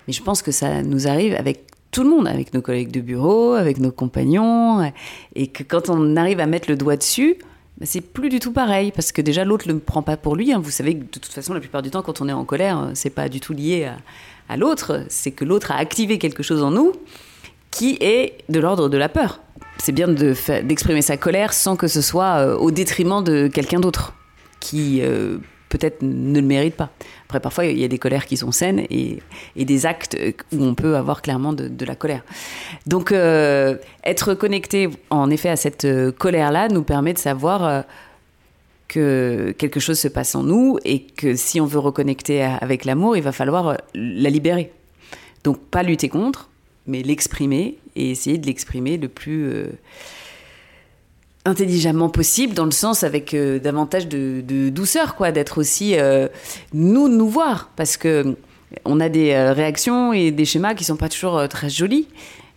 Mais 0.07 0.13
je 0.13 0.21
pense 0.21 0.41
que 0.41 0.51
ça 0.51 0.83
nous 0.83 1.07
arrive 1.07 1.35
avec 1.35 1.63
tout 1.91 2.03
le 2.03 2.09
monde, 2.09 2.27
avec 2.27 2.53
nos 2.53 2.61
collègues 2.61 2.91
de 2.91 3.01
bureau, 3.01 3.53
avec 3.53 3.79
nos 3.79 3.91
compagnons, 3.91 4.91
et 5.35 5.47
que 5.47 5.63
quand 5.63 5.89
on 5.89 6.15
arrive 6.15 6.39
à 6.39 6.45
mettre 6.45 6.69
le 6.69 6.77
doigt 6.77 6.97
dessus, 6.97 7.37
bah, 7.77 7.85
c'est 7.85 8.01
plus 8.01 8.29
du 8.29 8.39
tout 8.39 8.53
pareil, 8.53 8.91
parce 8.91 9.11
que 9.11 9.21
déjà 9.21 9.43
l'autre 9.43 9.67
ne 9.67 9.73
le 9.73 9.79
prend 9.79 10.01
pas 10.01 10.17
pour 10.17 10.35
lui. 10.35 10.53
Hein. 10.53 10.59
Vous 10.59 10.71
savez 10.71 10.95
que 10.95 11.03
de 11.03 11.19
toute 11.19 11.25
façon, 11.25 11.53
la 11.53 11.59
plupart 11.59 11.81
du 11.81 11.89
temps, 11.89 12.01
quand 12.01 12.21
on 12.21 12.29
est 12.29 12.33
en 12.33 12.45
colère, 12.45 12.91
c'est 12.93 13.09
pas 13.09 13.27
du 13.27 13.39
tout 13.39 13.53
lié 13.53 13.91
à, 14.49 14.57
l'autre, 14.57 15.05
c'est 15.09 15.31
que 15.31 15.45
l'autre 15.45 15.71
a 15.71 15.77
activé 15.77 16.17
quelque 16.17 16.43
chose 16.43 16.61
en 16.61 16.71
nous 16.71 16.91
qui 17.71 17.97
est 18.01 18.37
de 18.49 18.59
l'ordre 18.59 18.89
de 18.89 18.97
la 18.97 19.07
peur. 19.07 19.39
C'est 19.77 19.93
bien 19.93 20.09
d'exprimer 20.09 21.01
sa 21.01 21.15
colère 21.15 21.53
sans 21.53 21.77
que 21.77 21.87
ce 21.87 22.01
soit 22.01 22.39
euh, 22.39 22.57
au 22.57 22.69
détriment 22.69 23.23
de 23.23 23.47
quelqu'un 23.47 23.79
d'autre 23.79 24.13
qui 24.59 24.99
euh, 25.01 25.37
peut-être 25.71 26.01
ne 26.01 26.39
le 26.39 26.45
mérite 26.45 26.75
pas. 26.75 26.91
Après, 27.25 27.39
parfois, 27.39 27.65
il 27.65 27.79
y 27.79 27.83
a 27.83 27.87
des 27.87 27.97
colères 27.97 28.25
qui 28.25 28.37
sont 28.37 28.51
saines 28.51 28.85
et, 28.89 29.21
des 29.55 29.85
actes 29.85 30.17
où 30.51 30.63
on 30.63 30.75
peut 30.75 30.95
avoir 30.97 31.21
clairement 31.21 31.53
de, 31.53 31.85
la 31.85 31.95
colère. 31.95 32.23
Donc, 32.85 33.11
euh, 33.11 33.77
être 34.03 34.33
connecté, 34.35 34.89
en 35.09 35.29
effet, 35.31 35.49
à 35.49 35.55
cette 35.55 35.85
euh, 35.85 36.11
colère-là 36.11 36.67
nous 36.67 36.83
permet 36.83 37.13
de 37.13 37.17
savoir 37.17 37.65
euh, 37.65 37.81
que 38.87 39.55
quelque 39.57 39.79
chose 39.79 39.97
se 39.97 40.09
passe 40.09 40.35
en 40.35 40.43
nous 40.43 40.77
et 40.83 41.03
que 41.03 41.35
si 41.35 41.61
on 41.61 41.65
veut 41.65 41.79
reconnecter 41.79 42.43
avec 42.43 42.85
l'amour, 42.85 43.15
il 43.15 43.23
va 43.23 43.31
falloir 43.31 43.77
la 43.95 44.29
libérer. 44.29 44.73
Donc, 45.45 45.57
pas 45.57 45.83
lutter 45.83 46.09
contre, 46.09 46.49
mais 46.85 47.01
l'exprimer 47.01 47.77
et 47.95 48.11
essayer 48.11 48.37
de 48.37 48.45
l'exprimer 48.45 48.97
le 48.97 49.07
plus 49.07 49.49
intelligemment 51.45 52.09
possible 52.09 52.53
dans 52.53 52.65
le 52.65 52.71
sens 52.71 53.03
avec 53.03 53.33
euh, 53.33 53.59
davantage 53.59 54.07
de, 54.07 54.69
douceur 54.69 55.15
quoi 55.15 55.31
d'être 55.31 55.57
aussi 55.57 55.97
euh, 55.97 56.27
nous 56.73 57.07
nous 57.07 57.29
voir. 57.29 57.69
Parce 57.75 57.97
que 57.97 58.37
on 58.85 58.99
a 58.99 59.09
des 59.09 59.31
euh, 59.31 59.53
réactions 59.53 60.13
et 60.13 60.31
des 60.31 60.45
schémas 60.45 60.75
qui 60.75 60.83
sont 60.83 60.97
pas 60.97 61.09
toujours 61.09 61.47
très 61.49 61.69
jolis. 61.69 62.07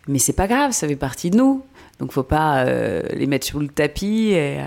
Mais 0.06 0.18
c'est 0.18 0.34
pas 0.34 0.46
grave 0.46 0.72
ça 0.72 0.86
fait 0.86 0.96
partie 0.96 1.30
de 1.30 1.36
nous. 1.36 1.62
Donc 1.98 2.12
faut 2.12 2.22
pas 2.22 2.64
les 2.64 3.26
mettre 3.26 3.46
sur 3.46 3.60
le 3.60 3.68
tapis 3.68 4.32
et, 4.32 4.58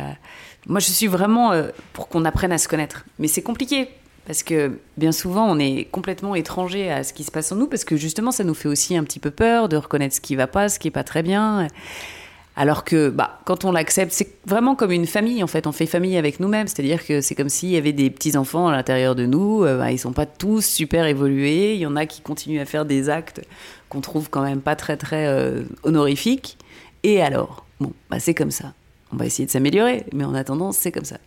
moi 0.66 0.80
je 0.80 0.90
suis 0.90 1.08
vraiment 1.08 1.52
pour 1.92 2.08
qu'on 2.08 2.24
apprenne 2.24 2.54
à 2.54 2.58
se 2.58 2.70
connaître. 2.70 3.06
Mais 3.20 3.28
c'est 3.28 3.42
compliqué 3.42 3.90
parce 4.26 4.44
que 4.44 4.80
bien 4.96 5.12
souvent 5.12 5.46
on 5.46 5.60
est 5.60 5.90
complètement 5.92 6.36
étranger 6.36 6.90
à 6.90 7.04
ce 7.04 7.12
qui 7.12 7.26
se 7.26 7.32
passe 7.32 7.52
en 7.52 7.58
nous 7.58 7.68
parce 7.68 7.84
que 7.84 7.98
justement 7.98 8.32
ça 8.32 8.46
nous 8.46 8.54
fait 8.54 8.70
aussi 8.70 8.96
un 8.96 9.04
petit 9.04 9.20
peu 9.20 9.30
peur 9.30 9.68
de 9.68 9.76
reconnaître 9.76 10.16
ce 10.16 10.22
qui 10.22 10.38
va 10.38 10.48
pas 10.48 10.70
ce 10.70 10.80
qui 10.80 10.88
est 10.88 10.92
pas 10.92 11.04
très 11.04 11.22
bien 11.22 11.68
alors 12.58 12.84
que 12.84 13.10
bah, 13.10 13.40
quand 13.46 13.66
on 13.66 13.72
l'accepte, 13.72 14.12
c'est 14.12 14.30
vraiment 14.48 14.76
comme 14.76 14.92
une 14.92 15.06
famille 15.06 15.44
en 15.44 15.48
fait. 15.48 15.68
On 15.68 15.72
fait 15.72 15.86
famille 15.86 16.18
avec 16.18 16.40
nous-mêmes, 16.40 16.68
c'est-à-dire 16.68 17.06
que 17.06 17.22
c'est 17.22 17.36
comme 17.36 17.50
s'il 17.50 17.70
y 17.70 17.78
avait 17.78 17.94
des 17.94 18.10
petits 18.10 18.36
enfants 18.36 18.68
à 18.68 18.76
l'intérieur 18.76 19.14
de 19.14 19.28
nous. 19.28 19.64
Ils 19.64 19.68
euh, 19.68 19.78
bah, 19.78 19.92
ils 19.92 20.00
sont 20.00 20.12
pas 20.12 20.26
tous 20.26 20.66
super 20.66 21.06
évolués. 21.06 21.76
Il 21.76 21.80
y 21.80 21.86
en 21.86 21.96
a 21.96 22.08
qui 22.08 22.22
continuent 22.22 22.60
à 22.60 22.66
faire 22.66 22.84
des 22.84 23.10
actes 23.10 23.42
qu'on 23.90 24.02
trouve 24.02 24.32
quand 24.32 24.42
même 24.42 24.62
pas 24.62 24.76
très 24.76 24.98
très 24.98 25.28
euh, 25.28 25.62
honorifiques. 25.84 26.58
Et 27.04 27.22
alors, 27.22 27.64
bon, 27.80 27.94
bah, 28.10 28.20
c'est 28.20 28.34
comme 28.34 28.52
ça. 28.52 28.74
On 29.14 29.18
va 29.18 29.28
essayer 29.28 29.46
de 29.46 29.52
s'améliorer, 29.52 30.06
mais 30.12 30.24
en 30.24 30.34
attendant, 30.34 30.72
c'est 30.72 30.92
comme 30.92 31.06
ça. 31.06 31.18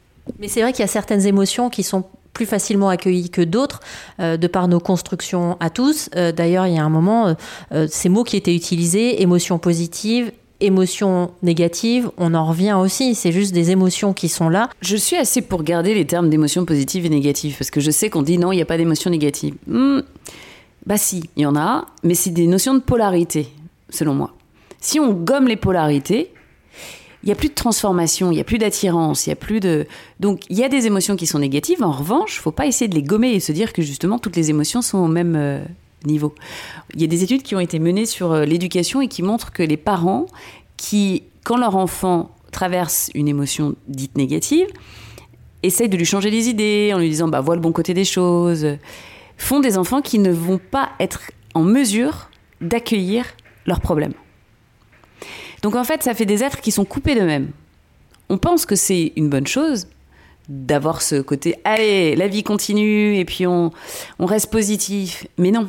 Mais 0.41 0.49
c'est 0.49 0.63
vrai 0.63 0.73
qu'il 0.73 0.81
y 0.81 0.85
a 0.85 0.89
certaines 0.89 1.27
émotions 1.27 1.71
qui 1.71 1.85
sont 1.85 2.05
plus 2.33 2.47
facilement 2.47 2.89
accueillies 2.89 3.31
que 3.31 3.41
d'autres 3.41 3.81
euh, 4.19 4.37
de 4.37 4.47
par 4.49 4.67
nos 4.67 4.81
constructions 4.81 5.57
à 5.61 5.71
tous. 5.71 6.11
D'ailleurs, 6.11 6.67
il 6.67 6.75
y 6.75 6.79
a 6.79 6.85
un 6.85 6.91
moment, 6.91 7.37
ces 7.89 8.09
mots 8.09 8.25
qui 8.25 8.37
étaient 8.37 8.55
utilisés, 8.55 9.23
émotions 9.23 9.59
positives, 9.59 10.33
émotions 10.61 11.31
négatives, 11.43 12.11
on 12.17 12.35
en 12.35 12.47
revient 12.47 12.77
aussi. 12.81 13.15
C'est 13.15 13.33
juste 13.33 13.53
des 13.53 13.71
émotions 13.71 14.13
qui 14.13 14.29
sont 14.29 14.49
là. 14.49 14.71
Je 14.81 14.97
suis 14.97 15.17
assez 15.17 15.43
pour 15.43 15.63
garder 15.63 15.95
les 15.95 16.07
termes 16.07 16.31
d'émotions 16.31 16.65
positives 16.65 17.07
et 17.07 17.11
négatives 17.11 17.57
parce 17.59 17.71
que 17.71 17.81
je 17.81 17.91
sais 17.91 18.11
qu'on 18.11 18.23
dit 18.23 18.39
non, 18.39 18.53
il 18.53 18.57
n'y 18.57 18.63
a 18.63 18.67
pas 18.67 18.77
d'émotions 18.77 19.11
négatives. 19.11 19.55
Hmm. 19.67 20.01
Bah 20.87 20.97
si, 20.97 21.25
il 21.37 21.43
y 21.43 21.47
en 21.47 21.57
a, 21.57 21.87
mais 22.03 22.15
c'est 22.15 22.31
des 22.31 22.47
notions 22.47 22.75
de 22.75 22.81
polarité, 22.81 23.49
selon 23.91 24.15
moi. 24.15 24.33
Si 24.81 24.99
on 24.99 25.13
gomme 25.13 25.47
les 25.47 25.57
polarités, 25.57 26.33
il 27.23 27.27
n'y 27.27 27.33
a 27.33 27.35
plus 27.35 27.51
de 27.51 27.55
transformation, 27.55 28.31
il 28.31 28.37
n'y 28.37 28.41
a 28.41 28.45
plus 28.45 28.57
d'attirance, 28.57 29.27
il 29.27 29.31
y 29.31 29.33
a 29.33 29.37
plus 29.37 29.61
de... 29.61 29.87
Donc 30.21 30.41
il 30.49 30.57
y 30.57 30.65
a 30.65 30.71
des 30.71 30.87
émotions 30.87 31.17
qui 31.17 31.27
sont 31.27 31.39
négatives, 31.39 31.83
en 31.83 31.93
revanche, 31.93 32.37
il 32.37 32.41
faut 32.41 32.51
pas 32.51 32.67
essayer 32.67 32.89
de 32.89 32.95
les 32.95 33.03
gommer 33.03 33.33
et 33.33 33.41
se 33.41 33.53
dire 33.53 33.75
que 33.75 33.83
justement 33.83 34.19
toutes 34.19 34.37
les 34.37 34.49
émotions 34.49 34.81
sont 34.81 34.99
au 34.99 35.09
même, 35.09 35.37
euh, 35.37 35.63
niveau. 36.05 36.35
Il 36.95 37.01
y 37.01 37.05
a 37.05 37.07
des 37.07 37.23
études 37.23 37.43
qui 37.43 37.55
ont 37.55 37.61
été 37.61 37.79
menées 37.79 38.07
sur 38.07 38.33
euh, 38.33 38.45
l'éducation 38.45 39.01
et 39.01 39.09
qui 39.09 39.23
montrent 39.23 39.53
que 39.53 39.63
les 39.63 39.77
parents 39.77 40.27
qui, 40.77 41.25
quand 41.45 41.57
leur 41.57 41.77
enfant 41.77 42.35
traverse 42.53 43.11
une 43.15 43.29
émotion 43.29 43.77
dite 43.87 44.17
négative, 44.17 44.67
essayent 45.63 45.89
de 45.89 45.97
lui 45.97 46.05
changer 46.05 46.31
les 46.31 46.49
idées 46.49 46.93
en 46.95 46.99
lui 46.99 47.09
disant 47.09 47.29
bah 47.29 47.41
vois 47.41 47.55
le 47.55 47.61
bon 47.61 47.73
côté 47.73 47.95
des 47.95 48.05
choses, 48.05 48.67
font 49.37 49.61
des 49.61 49.79
enfants 49.79 50.01
qui 50.01 50.19
ne 50.19 50.31
vont 50.31 50.59
pas 50.59 50.91
être 50.99 51.31
en 51.55 51.63
mesure 51.63 52.31
d'accueillir 52.61 53.25
leurs 53.67 53.81
problèmes. 53.81 54.15
Donc 55.63 55.77
en 55.77 55.85
fait, 55.85 56.03
ça 56.03 56.15
fait 56.15 56.27
des 56.27 56.43
êtres 56.43 56.61
qui 56.61 56.73
sont 56.73 56.85
coupés 56.85 57.15
d'eux-mêmes. 57.15 57.51
On 58.29 58.39
pense 58.39 58.65
que 58.65 58.77
c'est 58.77 59.13
une 59.17 59.29
bonne 59.29 59.47
chose 59.47 59.89
d'avoir 60.49 61.01
ce 61.01 61.21
côté 61.21 61.57
allez, 61.65 62.17
la 62.17 62.27
vie 62.27 62.43
continue 62.43 63.17
et 63.17 63.25
puis 63.25 63.47
on, 63.47 63.71
on 64.19 64.27
reste 64.27 64.51
positif. 64.51 65.27
Mais 65.39 65.51
non, 65.51 65.69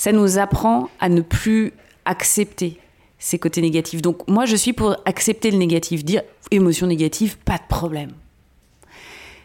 ça 0.00 0.12
nous 0.12 0.38
apprend 0.38 0.88
à 0.98 1.10
ne 1.10 1.20
plus 1.20 1.74
accepter 2.06 2.78
ces 3.18 3.38
côtés 3.38 3.60
négatifs. 3.60 4.00
Donc 4.00 4.26
moi, 4.28 4.46
je 4.46 4.56
suis 4.56 4.72
pour 4.72 4.96
accepter 5.04 5.50
le 5.50 5.58
négatif, 5.58 6.06
dire 6.06 6.22
émotion 6.50 6.86
négative, 6.86 7.36
pas 7.36 7.58
de 7.58 7.66
problème. 7.68 8.12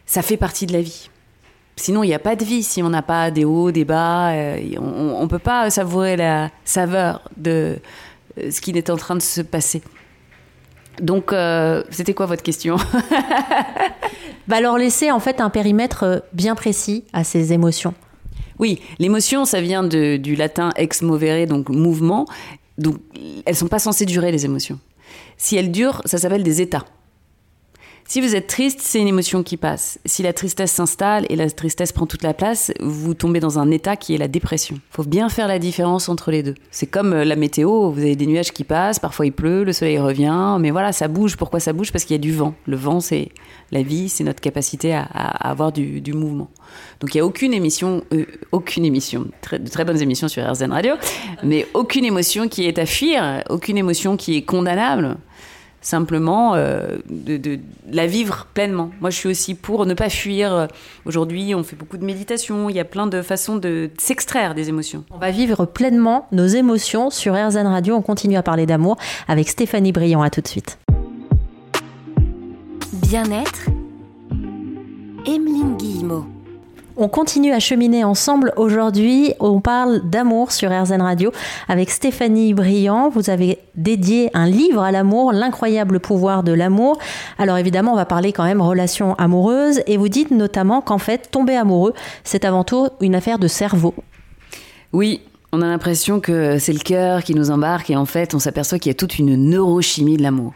Ça 0.05 0.21
fait 0.21 0.37
partie 0.37 0.65
de 0.65 0.71
la 0.71 0.79
vie. 0.79 1.09
Sinon, 1.75 2.03
il 2.03 2.07
n'y 2.07 2.13
a 2.13 2.19
pas 2.19 2.37
de 2.37 2.45
vie 2.45 2.63
si 2.63 2.81
on 2.81 2.89
n'a 2.89 3.01
pas 3.01 3.31
des 3.31 3.43
hauts, 3.43 3.71
des 3.71 3.83
bas. 3.83 4.31
Euh, 4.31 4.77
on 4.79 5.23
ne 5.23 5.27
peut 5.27 5.39
pas 5.39 5.69
savourer 5.69 6.15
la 6.15 6.49
saveur 6.63 7.29
de 7.35 7.77
euh, 8.37 8.49
ce 8.49 8.61
qui 8.61 8.71
est 8.71 8.89
en 8.89 8.95
train 8.95 9.17
de 9.17 9.21
se 9.21 9.41
passer. 9.41 9.81
Donc, 11.01 11.33
euh, 11.33 11.83
c'était 11.89 12.13
quoi 12.13 12.27
votre 12.27 12.43
question 12.43 12.77
bah 14.47 14.55
Alors, 14.55 14.77
laisser 14.77 15.11
en 15.11 15.19
fait 15.19 15.41
un 15.41 15.49
périmètre 15.49 16.23
bien 16.31 16.55
précis 16.55 17.03
à 17.11 17.25
ces 17.25 17.51
émotions. 17.51 17.93
Oui, 18.59 18.79
l'émotion, 18.99 19.45
ça 19.45 19.61
vient 19.61 19.83
du 19.83 20.35
latin 20.35 20.71
ex 20.75 21.01
movere, 21.01 21.47
donc 21.47 21.69
mouvement. 21.69 22.25
Donc, 22.77 22.97
elles 23.45 23.55
sont 23.55 23.67
pas 23.67 23.79
censées 23.79 24.05
durer, 24.05 24.31
les 24.31 24.45
émotions. 24.45 24.79
Si 25.37 25.55
elles 25.55 25.71
durent, 25.71 26.01
ça 26.05 26.17
s'appelle 26.17 26.43
des 26.43 26.61
états. 26.61 26.85
Si 28.07 28.21
vous 28.21 28.35
êtes 28.35 28.45
triste, 28.45 28.81
c'est 28.83 29.01
une 29.01 29.07
émotion 29.07 29.41
qui 29.41 29.57
passe. 29.57 29.97
Si 30.05 30.21
la 30.21 30.31
tristesse 30.31 30.71
s'installe 30.71 31.25
et 31.29 31.35
la 31.35 31.49
tristesse 31.49 31.91
prend 31.91 32.05
toute 32.05 32.21
la 32.21 32.35
place, 32.35 32.71
vous 32.79 33.15
tombez 33.15 33.39
dans 33.39 33.57
un 33.57 33.71
état 33.71 33.95
qui 33.95 34.13
est 34.13 34.19
la 34.19 34.27
dépression. 34.27 34.79
Faut 34.91 35.03
bien 35.03 35.27
faire 35.27 35.47
la 35.47 35.57
différence 35.57 36.07
entre 36.07 36.29
les 36.29 36.43
deux. 36.43 36.53
C'est 36.69 36.85
comme 36.85 37.13
euh, 37.13 37.25
la 37.25 37.35
météo, 37.35 37.89
vous 37.89 37.99
avez 37.99 38.15
des 38.15 38.27
nuages 38.27 38.51
qui 38.51 38.63
passent, 38.63 38.99
parfois 38.99 39.25
il 39.25 39.31
pleut, 39.31 39.63
le 39.63 39.73
soleil 39.73 39.97
revient, 39.97 40.57
mais 40.59 40.69
voilà, 40.69 40.91
ça 40.91 41.07
bouge. 41.07 41.35
Pourquoi 41.35 41.59
ça 41.59 41.73
bouge? 41.73 41.91
Parce 41.91 42.05
qu'il 42.05 42.13
y 42.13 42.19
a 42.19 42.21
du 42.21 42.31
vent. 42.31 42.53
Le 42.67 42.75
vent, 42.75 42.99
c'est 42.99 43.29
la 43.71 43.81
vie, 43.81 44.07
c'est 44.07 44.23
notre 44.23 44.39
capacité 44.39 44.93
à, 44.93 45.01
avoir 45.01 45.71
du, 45.71 46.13
mouvement. 46.13 46.51
Donc 46.99 47.15
il 47.15 47.17
n'y 47.17 47.21
a 47.21 47.25
aucune 47.25 47.55
émission, 47.55 48.03
euh, 48.13 48.25
aucune 48.51 48.85
émission, 48.85 49.25
de 49.51 49.67
très 49.67 49.83
bonnes 49.83 50.01
émissions 50.01 50.27
sur 50.27 50.47
RZN 50.47 50.71
Radio, 50.71 50.93
mais 51.43 51.67
aucune 51.73 52.05
émotion 52.05 52.47
qui 52.49 52.67
est 52.67 52.77
à 52.77 52.85
fuir, 52.85 53.43
aucune 53.49 53.79
émotion 53.79 54.15
qui 54.15 54.37
est 54.37 54.43
condamnable 54.43 55.17
simplement 55.85 56.55
euh, 56.55 56.97
de, 57.09 57.59
la 57.91 58.07
vivre 58.07 58.47
pleinement. 58.53 58.89
Moi, 59.01 59.09
je 59.11 59.17
suis 59.17 59.29
aussi 59.29 59.55
pour 59.55 59.85
ne 59.85 59.93
pas 59.93 60.09
fuir. 60.09 60.67
Aujourd'hui, 61.05 61.53
on 61.55 61.63
fait 61.63 61.75
beaucoup 61.75 61.97
de 61.97 62.05
méditation, 62.05 62.69
il 62.69 62.75
y 62.75 62.79
a 62.79 62.85
plein 62.85 63.07
de 63.07 63.21
façons 63.21 63.55
de 63.57 63.89
s'extraire 63.97 64.55
des 64.55 64.69
émotions. 64.69 65.03
On 65.11 65.17
va 65.17 65.31
vivre 65.31 65.65
pleinement 65.65 66.27
nos 66.31 66.47
émotions 66.47 67.09
sur 67.09 67.33
RZN 67.33 67.67
Radio. 67.67 67.95
On 67.95 68.01
continue 68.01 68.37
à 68.37 68.43
parler 68.43 68.65
d'amour 68.65 68.97
avec 69.27 69.47
Stéphanie 69.47 69.91
Briand. 69.91 70.21
À 70.21 70.29
tout 70.29 70.41
de 70.41 70.47
suite. 70.47 70.79
Bien-être, 72.93 73.67
Emeline 75.27 75.77
Guillemot. 75.77 76.34
On 76.97 77.09
continue 77.09 77.51
à 77.51 77.59
cheminer 77.59 78.05
ensemble 78.05 78.53
aujourd'hui. 78.55 79.33
On 79.41 79.59
parle 79.59 79.99
d'amour 80.09 80.53
sur 80.53 80.71
RZN 80.71 81.01
Radio 81.01 81.33
avec 81.67 81.89
Stéphanie 81.89 82.53
Briand. 82.53 83.09
Vous 83.09 83.29
avez 83.29 83.59
dédié 83.75 84.29
un 84.33 84.45
livre 84.45 84.81
à 84.81 84.93
l'amour, 84.93 85.33
L'incroyable 85.33 85.99
pouvoir 85.99 86.41
de 86.41 86.53
l'amour. 86.53 86.97
Alors 87.37 87.57
évidemment, 87.57 87.91
on 87.91 87.97
va 87.97 88.05
parler 88.05 88.31
quand 88.31 88.45
même 88.45 88.61
relations 88.61 89.13
amoureuses 89.15 89.81
et 89.87 89.97
vous 89.97 90.07
dites 90.07 90.31
notamment 90.31 90.79
qu'en 90.79 90.97
fait, 90.97 91.29
tomber 91.31 91.57
amoureux, 91.57 91.93
c'est 92.23 92.45
avant 92.45 92.63
tout 92.63 92.87
une 93.01 93.15
affaire 93.15 93.39
de 93.39 93.49
cerveau. 93.49 93.93
Oui, 94.93 95.19
on 95.51 95.61
a 95.61 95.65
l'impression 95.65 96.21
que 96.21 96.59
c'est 96.59 96.71
le 96.71 96.79
cœur 96.79 97.23
qui 97.23 97.35
nous 97.35 97.51
embarque 97.51 97.89
et 97.89 97.97
en 97.97 98.05
fait, 98.05 98.33
on 98.33 98.39
s'aperçoit 98.39 98.79
qu'il 98.79 98.89
y 98.89 98.95
a 98.95 98.97
toute 98.97 99.19
une 99.19 99.35
neurochimie 99.35 100.15
de 100.15 100.23
l'amour. 100.23 100.53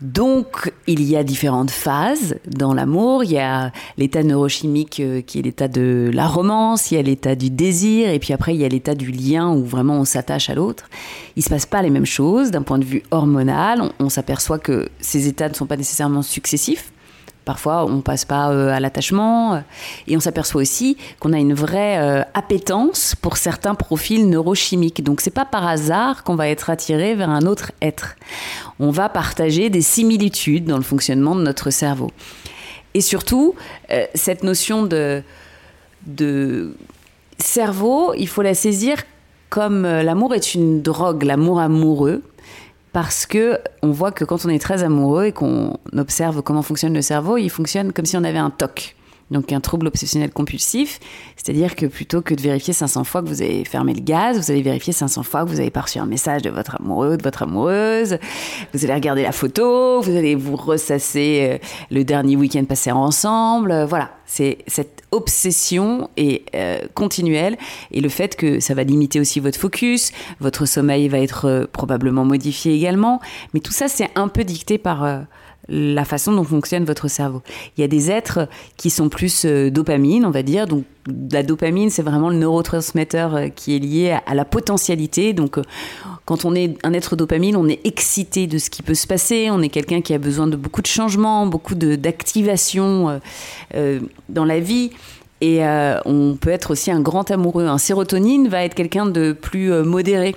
Donc, 0.00 0.72
il 0.86 1.02
y 1.02 1.16
a 1.16 1.22
différentes 1.22 1.70
phases 1.70 2.36
dans 2.46 2.72
l'amour. 2.72 3.24
Il 3.24 3.32
y 3.32 3.38
a 3.38 3.72
l'état 3.98 4.22
neurochimique 4.22 5.00
euh, 5.00 5.20
qui 5.20 5.38
est 5.38 5.42
l'état 5.42 5.68
de 5.68 6.10
la 6.12 6.26
romance, 6.26 6.90
il 6.90 6.94
y 6.94 6.98
a 6.98 7.02
l'état 7.02 7.34
du 7.34 7.50
désir, 7.50 8.08
et 8.08 8.18
puis 8.18 8.32
après, 8.32 8.54
il 8.54 8.60
y 8.60 8.64
a 8.64 8.68
l'état 8.68 8.94
du 8.94 9.10
lien 9.10 9.52
où 9.52 9.64
vraiment 9.64 9.98
on 9.98 10.04
s'attache 10.04 10.48
à 10.50 10.54
l'autre. 10.54 10.88
Il 11.36 11.44
se 11.44 11.50
passe 11.50 11.66
pas 11.66 11.82
les 11.82 11.90
mêmes 11.90 12.06
choses 12.06 12.50
d'un 12.50 12.62
point 12.62 12.78
de 12.78 12.84
vue 12.84 13.02
hormonal. 13.10 13.82
on 13.98 14.08
s'aperçoit 14.08 14.58
que 14.58 14.88
ces 15.00 15.28
états 15.28 15.48
ne 15.48 15.54
sont 15.54 15.66
pas 15.66 15.76
nécessairement 15.76 16.22
successifs. 16.22 16.92
Parfois, 17.44 17.84
on 17.86 18.02
passe 18.02 18.24
pas 18.24 18.50
euh, 18.50 18.72
à 18.72 18.78
l'attachement. 18.78 19.54
Euh, 19.54 19.60
et 20.06 20.16
on 20.16 20.20
s'aperçoit 20.20 20.60
aussi 20.60 20.96
qu'on 21.18 21.32
a 21.32 21.38
une 21.38 21.54
vraie 21.54 21.98
euh, 21.98 22.22
appétence 22.34 23.16
pour 23.20 23.36
certains 23.36 23.74
profils 23.74 24.28
neurochimiques. 24.28 25.02
Donc, 25.02 25.20
c'est 25.20 25.30
pas 25.30 25.44
par 25.44 25.66
hasard 25.66 26.22
qu'on 26.22 26.36
va 26.36 26.48
être 26.48 26.70
attiré 26.70 27.14
vers 27.14 27.30
un 27.30 27.42
autre 27.46 27.72
être. 27.82 28.16
On 28.78 28.90
va 28.90 29.08
partager 29.08 29.70
des 29.70 29.82
similitudes 29.82 30.66
dans 30.66 30.76
le 30.76 30.84
fonctionnement 30.84 31.34
de 31.34 31.42
notre 31.42 31.70
cerveau. 31.70 32.10
Et 32.94 33.00
surtout, 33.00 33.54
cette 34.14 34.42
notion 34.42 34.82
de, 34.82 35.22
de 36.06 36.76
cerveau, 37.38 38.12
il 38.18 38.28
faut 38.28 38.42
la 38.42 38.54
saisir 38.54 38.98
comme 39.48 39.84
l'amour 39.84 40.34
est 40.34 40.54
une 40.54 40.82
drogue, 40.82 41.22
l'amour 41.22 41.58
amoureux 41.58 42.22
parce 42.92 43.26
que 43.26 43.58
on 43.82 43.90
voit 43.90 44.12
que 44.12 44.24
quand 44.24 44.44
on 44.44 44.48
est 44.48 44.58
très 44.58 44.82
amoureux 44.82 45.26
et 45.26 45.32
qu'on 45.32 45.78
observe 45.96 46.42
comment 46.42 46.62
fonctionne 46.62 46.94
le 46.94 47.02
cerveau, 47.02 47.36
il 47.36 47.50
fonctionne 47.50 47.92
comme 47.92 48.06
si 48.06 48.16
on 48.16 48.24
avait 48.24 48.38
un 48.38 48.50
TOC 48.50 48.94
donc 49.32 49.52
un 49.52 49.60
trouble 49.60 49.86
obsessionnel 49.88 50.30
compulsif, 50.30 51.00
c'est-à-dire 51.36 51.74
que 51.74 51.86
plutôt 51.86 52.22
que 52.22 52.34
de 52.34 52.40
vérifier 52.40 52.72
500 52.72 53.04
fois 53.04 53.22
que 53.22 53.28
vous 53.28 53.42
avez 53.42 53.64
fermé 53.64 53.94
le 53.94 54.00
gaz, 54.00 54.38
vous 54.38 54.50
allez 54.50 54.62
vérifier 54.62 54.92
500 54.92 55.22
fois 55.22 55.44
que 55.44 55.48
vous 55.48 55.58
avez 55.58 55.70
pas 55.70 55.80
reçu 55.80 55.98
un 55.98 56.06
message 56.06 56.42
de 56.42 56.50
votre 56.50 56.76
amoureux, 56.80 57.16
de 57.16 57.22
votre 57.22 57.42
amoureuse, 57.42 58.18
vous 58.72 58.84
allez 58.84 58.94
regarder 58.94 59.22
la 59.22 59.32
photo, 59.32 60.00
vous 60.00 60.16
allez 60.16 60.34
vous 60.34 60.56
ressasser 60.56 61.48
euh, 61.50 61.66
le 61.90 62.04
dernier 62.04 62.36
week-end 62.36 62.64
passé 62.64 62.92
ensemble, 62.92 63.72
euh, 63.72 63.86
voilà, 63.86 64.10
c'est 64.26 64.58
cette 64.66 65.02
obsession 65.10 66.10
et 66.16 66.44
euh, 66.54 66.80
continuelle. 66.94 67.56
Et 67.90 68.00
le 68.00 68.08
fait 68.08 68.36
que 68.36 68.60
ça 68.60 68.74
va 68.74 68.84
limiter 68.84 69.18
aussi 69.18 69.40
votre 69.40 69.58
focus, 69.58 70.12
votre 70.40 70.66
sommeil 70.66 71.08
va 71.08 71.18
être 71.18 71.68
probablement 71.72 72.24
modifié 72.24 72.74
également, 72.74 73.20
mais 73.54 73.60
tout 73.60 73.72
ça 73.72 73.88
c'est 73.88 74.10
un 74.14 74.28
peu 74.28 74.44
dicté 74.44 74.78
par 74.78 75.24
la 75.68 76.04
façon 76.04 76.32
dont 76.32 76.44
fonctionne 76.44 76.84
votre 76.84 77.08
cerveau. 77.08 77.42
Il 77.76 77.80
y 77.80 77.84
a 77.84 77.88
des 77.88 78.10
êtres 78.10 78.48
qui 78.76 78.90
sont 78.90 79.08
plus 79.08 79.44
euh, 79.44 79.70
dopamine, 79.70 80.26
on 80.26 80.30
va 80.30 80.42
dire. 80.42 80.66
Donc 80.66 80.84
la 81.30 81.42
dopamine, 81.42 81.88
c'est 81.88 82.02
vraiment 82.02 82.30
le 82.30 82.36
neurotransmetteur 82.36 83.34
euh, 83.36 83.48
qui 83.48 83.76
est 83.76 83.78
lié 83.78 84.18
à, 84.26 84.34
la 84.34 84.44
potentialité. 84.44 85.32
Donc 85.32 85.58
euh, 85.58 85.62
quand 86.24 86.44
on 86.44 86.54
est 86.54 86.76
un 86.84 86.92
être 86.92 87.14
dopamine, 87.14 87.56
on 87.56 87.68
est 87.68 87.80
excité 87.86 88.46
de 88.46 88.58
ce 88.58 88.70
qui 88.70 88.82
peut 88.82 88.94
se 88.94 89.06
passer. 89.06 89.48
On 89.50 89.62
est 89.62 89.68
quelqu'un 89.68 90.00
qui 90.00 90.14
a 90.14 90.18
besoin 90.18 90.48
de 90.48 90.56
beaucoup 90.56 90.82
de 90.82 90.86
changements, 90.86 91.46
beaucoup 91.46 91.74
d'activation 91.74 93.20
dans 94.28 94.44
la 94.44 94.60
vie. 94.60 94.90
Et 95.40 95.60
on 96.04 96.36
peut 96.40 96.50
être 96.50 96.70
aussi 96.70 96.90
un 96.92 97.00
grand 97.00 97.30
amoureux. 97.30 97.66
Un 97.66 97.78
sérotonine 97.78 98.48
va 98.48 98.64
être 98.64 98.74
quelqu'un 98.74 99.06
de 99.06 99.32
plus 99.32 99.72
modéré 99.82 100.36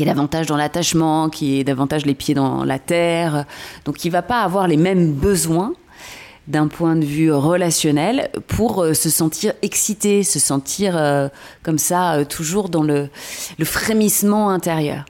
qui 0.00 0.04
est 0.04 0.06
davantage 0.06 0.46
dans 0.46 0.56
l'attachement, 0.56 1.28
qui 1.28 1.60
est 1.60 1.64
davantage 1.64 2.06
les 2.06 2.14
pieds 2.14 2.32
dans 2.32 2.64
la 2.64 2.78
terre, 2.78 3.44
donc 3.84 4.02
il 4.06 4.08
va 4.08 4.22
pas 4.22 4.40
avoir 4.40 4.66
les 4.66 4.78
mêmes 4.78 5.12
besoins 5.12 5.74
d'un 6.48 6.68
point 6.68 6.96
de 6.96 7.04
vue 7.04 7.30
relationnel 7.30 8.30
pour 8.46 8.82
euh, 8.82 8.94
se 8.94 9.10
sentir 9.10 9.52
excité, 9.60 10.22
se 10.22 10.38
sentir 10.38 10.96
euh, 10.96 11.28
comme 11.62 11.76
ça, 11.76 12.14
euh, 12.14 12.24
toujours 12.24 12.70
dans 12.70 12.82
le 12.82 13.10
frémissement 13.62 14.48
intérieur. 14.48 15.04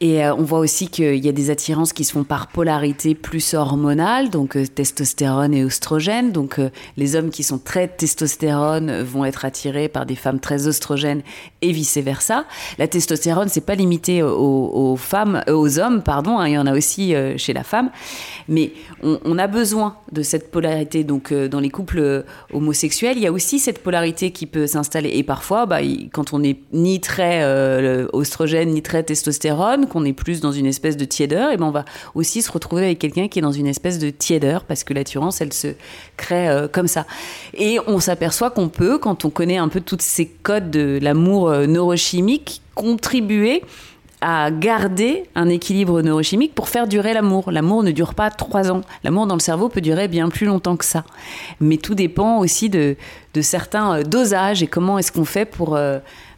Et 0.00 0.22
euh, 0.22 0.34
on 0.34 0.42
voit 0.42 0.58
aussi 0.58 0.88
qu'il 0.88 1.24
y 1.24 1.28
a 1.28 1.32
des 1.32 1.48
attirances 1.48 1.94
qui 1.94 2.04
se 2.04 2.12
font 2.12 2.24
par 2.24 2.48
polarité 2.48 3.14
plus 3.14 3.54
hormonale, 3.54 4.28
donc 4.28 4.54
euh, 4.54 4.66
testostérone 4.66 5.54
et 5.54 5.64
oestrogène. 5.64 6.32
Donc 6.32 6.58
euh, 6.58 6.68
les 6.98 7.16
hommes 7.16 7.30
qui 7.30 7.42
sont 7.42 7.56
très 7.56 7.88
testostérone 7.88 9.00
vont 9.00 9.24
être 9.24 9.46
attirés 9.46 9.88
par 9.88 10.04
des 10.04 10.14
femmes 10.14 10.38
très 10.38 10.68
oestrogènes 10.68 11.22
et 11.62 11.72
vice 11.72 11.96
versa. 11.96 12.44
La 12.76 12.88
testostérone, 12.88 13.48
c'est 13.48 13.64
pas 13.64 13.74
limité 13.74 14.22
aux, 14.22 14.96
femmes, 14.98 15.42
aux 15.48 15.78
hommes, 15.78 16.02
pardon. 16.02 16.38
Hein, 16.38 16.48
il 16.48 16.52
y 16.52 16.58
en 16.58 16.66
a 16.66 16.76
aussi 16.76 17.14
chez 17.36 17.54
la 17.54 17.64
femme, 17.64 17.90
mais 18.48 18.72
on, 19.02 19.38
a 19.38 19.46
besoin 19.46 19.96
de 20.12 20.22
cette 20.22 20.50
polarité. 20.50 21.04
Donc 21.04 21.32
dans 21.32 21.60
les 21.60 21.70
couples 21.70 22.24
homosexuels, 22.52 23.16
il 23.16 23.22
y 23.22 23.26
a 23.26 23.32
aussi 23.32 23.58
cette 23.58 23.82
polarité 23.82 24.30
qui 24.30 24.46
peut 24.46 24.66
s'installer. 24.66 25.10
Et 25.14 25.22
parfois, 25.22 25.66
bah, 25.66 25.80
quand 26.12 26.34
on 26.34 26.40
n'est 26.40 26.58
ni 26.72 27.00
très 27.00 27.44
oestrogène 28.12 28.70
ni 28.70 28.82
très 28.82 29.02
testostérone 29.02 29.85
qu'on 29.86 30.04
est 30.04 30.12
plus 30.12 30.40
dans 30.40 30.52
une 30.52 30.66
espèce 30.66 30.96
de 30.96 31.04
tiédeur, 31.04 31.50
et 31.50 31.56
ben 31.56 31.66
on 31.66 31.70
va 31.70 31.84
aussi 32.14 32.42
se 32.42 32.50
retrouver 32.50 32.84
avec 32.84 32.98
quelqu'un 32.98 33.28
qui 33.28 33.38
est 33.38 33.42
dans 33.42 33.52
une 33.52 33.66
espèce 33.66 33.98
de 33.98 34.10
tiédeur 34.10 34.64
parce 34.64 34.84
que 34.84 34.94
l'attirance, 34.94 35.40
elle 35.40 35.52
se 35.52 35.68
crée 36.16 36.48
euh, 36.48 36.68
comme 36.68 36.88
ça. 36.88 37.06
Et 37.54 37.78
on 37.86 38.00
s'aperçoit 38.00 38.50
qu'on 38.50 38.68
peut, 38.68 38.98
quand 38.98 39.24
on 39.24 39.30
connaît 39.30 39.58
un 39.58 39.68
peu 39.68 39.80
tous 39.80 39.98
ces 40.00 40.26
codes 40.26 40.70
de 40.70 40.98
l'amour 41.00 41.48
euh, 41.48 41.66
neurochimique, 41.66 42.62
contribuer 42.74 43.62
à 44.20 44.50
garder 44.50 45.24
un 45.34 45.48
équilibre 45.48 46.00
neurochimique 46.00 46.54
pour 46.54 46.68
faire 46.68 46.88
durer 46.88 47.12
l'amour. 47.12 47.52
L'amour 47.52 47.82
ne 47.82 47.90
dure 47.90 48.14
pas 48.14 48.30
trois 48.30 48.70
ans. 48.70 48.80
L'amour 49.04 49.26
dans 49.26 49.34
le 49.34 49.40
cerveau 49.40 49.68
peut 49.68 49.82
durer 49.82 50.08
bien 50.08 50.30
plus 50.30 50.46
longtemps 50.46 50.76
que 50.76 50.86
ça. 50.86 51.04
Mais 51.60 51.76
tout 51.76 51.94
dépend 51.94 52.38
aussi 52.38 52.70
de, 52.70 52.96
de 53.34 53.40
certains 53.42 53.98
euh, 53.98 54.02
dosages 54.02 54.62
et 54.62 54.66
comment 54.66 54.98
est-ce 54.98 55.12
qu'on 55.12 55.26
fait 55.26 55.44
pour 55.44 55.78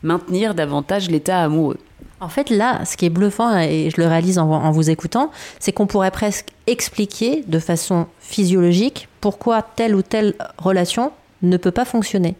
maintenir 0.02 0.55
davantage 0.55 1.11
l'état 1.11 1.40
amoureux. 1.43 1.78
En 2.21 2.29
fait, 2.29 2.51
là, 2.51 2.85
ce 2.85 2.97
qui 2.97 3.07
est 3.07 3.11
bluffant, 3.11 3.57
et 3.59 3.91
je 3.95 4.01
le 4.01 4.09
réalise 4.09 4.39
en, 4.39 4.71
vous 4.73 4.91
écoutant, 4.91 5.31
c'est 5.61 5.73
qu'on 5.73 5.87
pourrait 5.87 6.11
presque 6.11 6.49
expliquer 6.67 7.45
de 7.47 7.59
façon 7.61 8.07
physiologique 8.19 9.09
pourquoi 9.21 9.63
telle 9.63 9.95
ou 9.95 10.03
telle 10.03 10.35
relation 10.59 11.13
ne 11.43 11.57
peut 11.57 11.71
pas 11.71 11.85
fonctionner. 11.85 12.35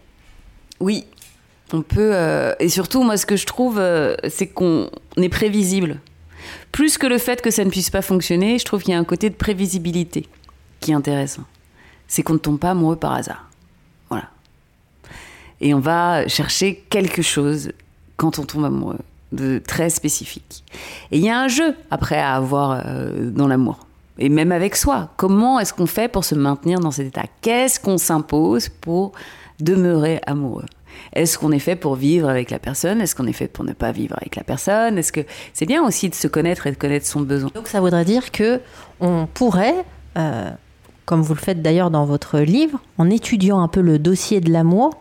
Oui, 0.81 1.05
on 1.71 1.81
peut. 1.81 2.11
Euh, 2.13 2.53
et 2.59 2.67
surtout, 2.67 3.03
moi, 3.03 3.15
ce 3.15 3.25
que 3.25 3.37
je 3.37 3.45
trouve, 3.45 3.79
euh, 3.79 4.15
c'est 4.27 4.47
qu'on 4.47 4.89
est 5.15 5.29
prévisible. 5.29 5.99
Plus 6.73 6.97
que 6.97 7.07
le 7.07 7.17
fait 7.17 7.41
que 7.41 7.51
ça 7.51 7.63
ne 7.63 7.69
puisse 7.69 7.89
pas 7.89 8.01
fonctionner, 8.01 8.59
je 8.59 8.65
trouve 8.65 8.81
qu'il 8.83 8.91
y 8.91 8.95
a 8.95 8.99
un 8.99 9.05
côté 9.05 9.29
de 9.29 9.35
prévisibilité 9.35 10.27
qui 10.81 10.91
est 10.91 10.95
intéressant. 10.95 11.43
C'est 12.07 12.21
qu'on 12.23 12.33
ne 12.33 12.39
tombe 12.39 12.59
pas 12.59 12.71
amoureux 12.71 12.95
par 12.95 13.13
hasard. 13.13 13.49
Voilà. 14.09 14.29
Et 15.61 15.73
on 15.73 15.79
va 15.79 16.27
chercher 16.27 16.83
quelque 16.89 17.21
chose 17.21 17.71
quand 18.17 18.39
on 18.39 18.43
tombe 18.43 18.65
amoureux 18.65 18.99
de 19.31 19.59
très 19.59 19.89
spécifique. 19.89 20.63
Et 21.11 21.17
il 21.17 21.23
y 21.23 21.29
a 21.29 21.39
un 21.39 21.47
jeu 21.47 21.75
après 21.91 22.19
à 22.19 22.35
avoir 22.35 22.81
euh, 22.85 23.29
dans 23.29 23.47
l'amour. 23.47 23.79
Et 24.17 24.29
même 24.29 24.51
avec 24.51 24.75
soi. 24.75 25.09
Comment 25.15 25.59
est-ce 25.59 25.73
qu'on 25.73 25.85
fait 25.85 26.09
pour 26.09 26.25
se 26.25 26.35
maintenir 26.35 26.79
dans 26.79 26.91
cet 26.91 27.07
état? 27.07 27.23
Qu'est-ce 27.41 27.79
qu'on 27.79 27.97
s'impose 27.97 28.67
pour 28.69 29.13
demeurer 29.59 30.19
amoureux? 30.25 30.65
Est-ce 31.13 31.37
qu'on 31.37 31.51
est 31.51 31.59
fait 31.59 31.75
pour 31.75 31.95
vivre 31.95 32.27
avec 32.27 32.51
la 32.51 32.59
personne? 32.59 32.99
Est-ce 33.01 33.15
qu'on 33.15 33.27
est 33.27 33.33
fait 33.33 33.47
pour 33.47 33.63
ne 33.63 33.73
pas 33.73 33.91
vivre 33.91 34.15
avec 34.19 34.35
la 34.35 34.43
personne? 34.43 34.97
Est-ce 34.97 35.11
que 35.11 35.21
c'est 35.53 35.65
bien 35.65 35.83
aussi 35.83 36.09
de 36.09 36.15
se 36.15 36.27
connaître 36.27 36.67
et 36.67 36.71
de 36.71 36.77
connaître 36.77 37.05
son 37.05 37.21
besoin? 37.21 37.49
Donc 37.53 37.67
ça 37.67 37.79
voudrait 37.79 38.05
dire 38.05 38.31
que 38.31 38.59
on 38.99 39.25
pourrait, 39.25 39.85
euh, 40.17 40.49
comme 41.05 41.21
vous 41.21 41.33
le 41.33 41.39
faites 41.39 41.61
d'ailleurs 41.61 41.89
dans 41.89 42.05
votre 42.05 42.39
livre, 42.39 42.79
en 42.97 43.09
étudiant 43.09 43.61
un 43.61 43.67
peu 43.67 43.81
le 43.81 43.99
dossier 43.99 44.41
de 44.41 44.51
l'amour, 44.51 44.91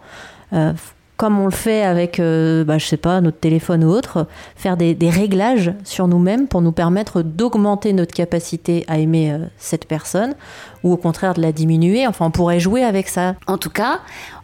euh, 0.52 0.72
comme 1.18 1.40
on 1.40 1.46
le 1.46 1.50
fait 1.50 1.82
avec, 1.82 2.20
euh, 2.20 2.62
bah, 2.62 2.78
je 2.78 2.86
sais 2.86 2.96
pas, 2.96 3.20
notre 3.20 3.38
téléphone 3.38 3.82
ou 3.82 3.88
autre, 3.88 4.28
faire 4.54 4.76
des, 4.76 4.96
réglages 5.10 5.72
sur 5.82 6.06
nous-mêmes 6.06 6.46
pour 6.46 6.62
nous 6.62 6.70
permettre 6.70 7.22
d'augmenter 7.22 7.92
notre 7.92 8.14
capacité 8.14 8.84
à 8.86 8.98
aimer 8.98 9.32
euh, 9.32 9.38
cette 9.58 9.86
personne 9.86 10.36
ou 10.84 10.92
au 10.92 10.96
contraire 10.96 11.34
de 11.34 11.42
la 11.42 11.50
diminuer. 11.50 12.06
Enfin, 12.06 12.26
on 12.26 12.30
pourrait 12.30 12.60
jouer 12.60 12.84
avec 12.84 13.08
ça. 13.08 13.34
En 13.48 13.58
tout 13.58 13.68
cas, 13.68 13.98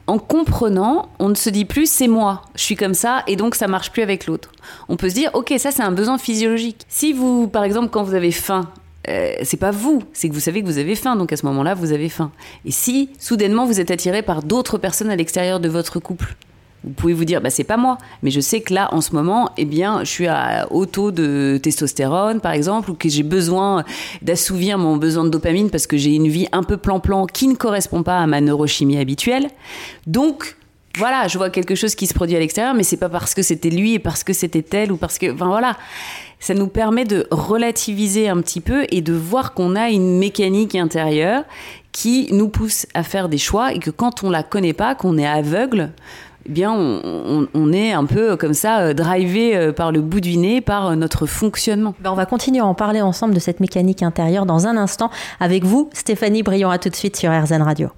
en 0.08 0.18
comprenant, 0.18 1.10
on 1.20 1.28
ne 1.28 1.36
se 1.36 1.48
dit 1.48 1.64
plus 1.64 1.88
c'est 1.88 2.08
moi, 2.08 2.42
je 2.56 2.62
suis 2.62 2.76
comme 2.76 2.94
ça 2.94 3.22
et 3.28 3.36
donc 3.36 3.54
ça 3.54 3.68
marche 3.68 3.92
plus 3.92 4.02
avec 4.02 4.26
l'autre. 4.26 4.50
On 4.88 4.96
peut 4.96 5.08
se 5.08 5.14
dire 5.14 5.30
ok 5.32 5.54
ça 5.58 5.70
c'est 5.70 5.82
un 5.82 5.92
besoin 5.92 6.18
physiologique. 6.18 6.84
Si 6.88 7.12
vous 7.12 7.46
par 7.46 7.62
exemple 7.62 7.88
quand 7.90 8.02
vous 8.02 8.14
avez 8.14 8.32
faim, 8.32 8.68
euh, 9.08 9.32
c'est 9.44 9.58
pas 9.58 9.70
vous, 9.70 10.02
c'est 10.12 10.28
que 10.28 10.34
vous 10.34 10.40
savez 10.40 10.60
que 10.60 10.66
vous 10.66 10.78
avez 10.78 10.96
faim 10.96 11.14
donc 11.14 11.32
à 11.32 11.36
ce 11.36 11.46
moment-là 11.46 11.74
vous 11.74 11.92
avez 11.92 12.08
faim. 12.08 12.32
Et 12.64 12.72
si 12.72 13.10
soudainement 13.20 13.64
vous 13.64 13.80
êtes 13.80 13.92
attiré 13.92 14.22
par 14.22 14.42
d'autres 14.42 14.76
personnes 14.76 15.10
à 15.10 15.16
l'extérieur 15.16 15.60
de 15.60 15.68
votre 15.68 16.00
couple, 16.00 16.36
vous 16.84 16.92
pouvez 16.92 17.14
vous 17.14 17.24
dire, 17.24 17.40
bah, 17.40 17.50
c'est 17.50 17.64
pas 17.64 17.76
moi, 17.76 17.98
mais 18.22 18.30
je 18.30 18.40
sais 18.40 18.60
que 18.60 18.74
là, 18.74 18.88
en 18.92 19.00
ce 19.00 19.14
moment, 19.14 19.50
eh 19.56 19.64
bien, 19.64 20.04
je 20.04 20.10
suis 20.10 20.26
à 20.26 20.66
haut 20.70 20.86
taux 20.86 21.10
de 21.10 21.58
testostérone, 21.62 22.40
par 22.40 22.52
exemple, 22.52 22.90
ou 22.90 22.94
que 22.94 23.08
j'ai 23.08 23.22
besoin 23.22 23.84
d'assouvir 24.22 24.78
mon 24.78 24.96
besoin 24.96 25.24
de 25.24 25.30
dopamine 25.30 25.70
parce 25.70 25.86
que 25.86 25.96
j'ai 25.96 26.14
une 26.14 26.28
vie 26.28 26.46
un 26.52 26.62
peu 26.62 26.76
plan-plan 26.76 27.26
qui 27.26 27.48
ne 27.48 27.54
correspond 27.54 28.02
pas 28.02 28.18
à 28.18 28.26
ma 28.26 28.40
neurochimie 28.40 28.98
habituelle. 28.98 29.48
Donc, 30.06 30.56
voilà, 30.96 31.26
je 31.26 31.38
vois 31.38 31.50
quelque 31.50 31.74
chose 31.74 31.94
qui 31.94 32.06
se 32.06 32.14
produit 32.14 32.36
à 32.36 32.38
l'extérieur, 32.38 32.74
mais 32.74 32.84
c'est 32.84 32.96
pas 32.96 33.08
parce 33.08 33.34
que 33.34 33.42
c'était 33.42 33.70
lui 33.70 33.94
et 33.94 33.98
parce 33.98 34.22
que 34.22 34.32
c'était 34.32 34.64
elle 34.76 34.92
ou 34.92 34.96
parce 34.96 35.18
que, 35.18 35.32
enfin 35.32 35.46
voilà, 35.46 35.76
ça 36.38 36.54
nous 36.54 36.68
permet 36.68 37.04
de 37.04 37.26
relativiser 37.30 38.28
un 38.28 38.40
petit 38.40 38.60
peu 38.60 38.86
et 38.90 39.00
de 39.00 39.12
voir 39.12 39.54
qu'on 39.54 39.74
a 39.74 39.88
une 39.88 40.18
mécanique 40.18 40.74
intérieure 40.74 41.44
qui 41.90 42.28
nous 42.32 42.48
pousse 42.48 42.86
à 42.94 43.02
faire 43.02 43.28
des 43.28 43.38
choix 43.38 43.72
et 43.72 43.78
que 43.78 43.90
quand 43.90 44.22
on 44.22 44.30
la 44.30 44.42
connaît 44.42 44.72
pas, 44.72 44.94
qu'on 44.94 45.16
est 45.16 45.26
aveugle, 45.26 45.90
eh 46.46 46.50
bien, 46.50 46.72
on, 46.72 47.00
on, 47.04 47.48
on, 47.54 47.72
est 47.72 47.92
un 47.92 48.04
peu 48.04 48.36
comme 48.36 48.52
ça, 48.52 48.80
euh, 48.80 48.94
drivé 48.94 49.56
euh, 49.56 49.72
par 49.72 49.92
le 49.92 50.00
bout 50.00 50.20
du 50.20 50.36
nez, 50.36 50.60
par 50.60 50.88
euh, 50.88 50.94
notre 50.94 51.26
fonctionnement. 51.26 51.94
Ben 52.00 52.10
on 52.10 52.14
va 52.14 52.26
continuer 52.26 52.60
à 52.60 52.66
en 52.66 52.74
parler 52.74 53.00
ensemble 53.00 53.34
de 53.34 53.40
cette 53.40 53.60
mécanique 53.60 54.02
intérieure 54.02 54.44
dans 54.44 54.66
un 54.66 54.76
instant 54.76 55.10
avec 55.40 55.64
vous, 55.64 55.88
Stéphanie 55.94 56.42
Briand. 56.42 56.70
À 56.70 56.78
tout 56.78 56.90
de 56.90 56.96
suite 56.96 57.16
sur 57.16 57.30
RZN 57.30 57.62
Radio. 57.62 57.88